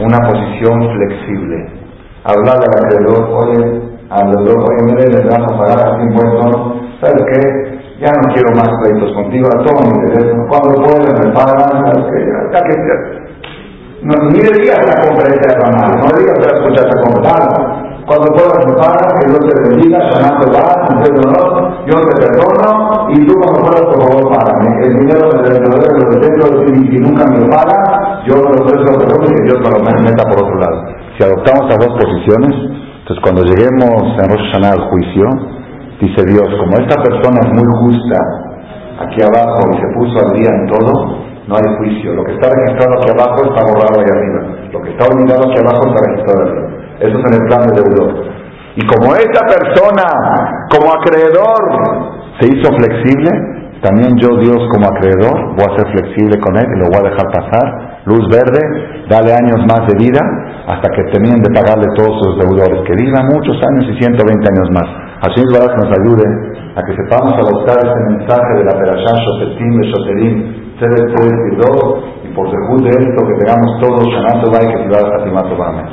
[0.00, 1.84] una posición flexible.
[2.24, 7.22] Hablarle al acreedor, oye, al deudor, oye, mire, le vas a pagar este impuesto, ¿sabes
[7.32, 7.63] qué?
[8.00, 12.18] Ya no quiero más pleitos contigo, toma mi teléfono, cuando puedas me pagan, ¿sabes qué?
[12.52, 13.24] Ya, que
[14.02, 17.42] no, ni le digas la conferencia de la no le digas que la escuchaste comprar,
[18.04, 20.74] cuando puedas me pagas, que Dios te bendiga, llamando va,
[21.86, 24.86] yo te perdono y tú cuando puedas por favor págame.
[24.86, 28.98] El dinero me lo lo dentro y si nunca me lo paga, yo lo presto
[28.98, 30.84] perdón y que Dios me lo meta por otro lado.
[31.16, 32.52] Si adoptamos las dos posiciones,
[33.00, 35.24] entonces cuando lleguemos en Rosh Hashanah al juicio,
[36.00, 38.18] dice Dios, como esta persona es muy justa
[39.00, 40.92] aquí abajo y se puso al día en todo,
[41.46, 42.14] no hay juicio.
[42.14, 44.40] Lo que está registrado aquí abajo está borrado ahí arriba.
[44.72, 46.64] Lo que está olvidado aquí abajo está registrado arriba.
[47.00, 48.10] Eso es en el plan de deudor.
[48.76, 50.06] Y como esta persona,
[50.70, 51.62] como acreedor,
[52.40, 53.30] se hizo flexible,
[53.82, 57.10] también yo, Dios, como acreedor, voy a ser flexible con él y lo voy a
[57.10, 58.00] dejar pasar.
[58.06, 58.60] Luz verde,
[59.08, 60.20] dale años más de vida
[60.66, 62.80] hasta que terminen de pagarle todos sus deudores.
[62.88, 65.03] Que viva muchos años y 120 años más.
[65.24, 66.26] Así es que nos ayude
[66.76, 70.36] a que sepamos adoptar este mensaje de la Perashá Shotetim de Shoterim,
[71.50, 75.56] y dos y por según de esto que tengamos todos Shanato y que Tibar Fatimato
[75.64, 75.86] Amén.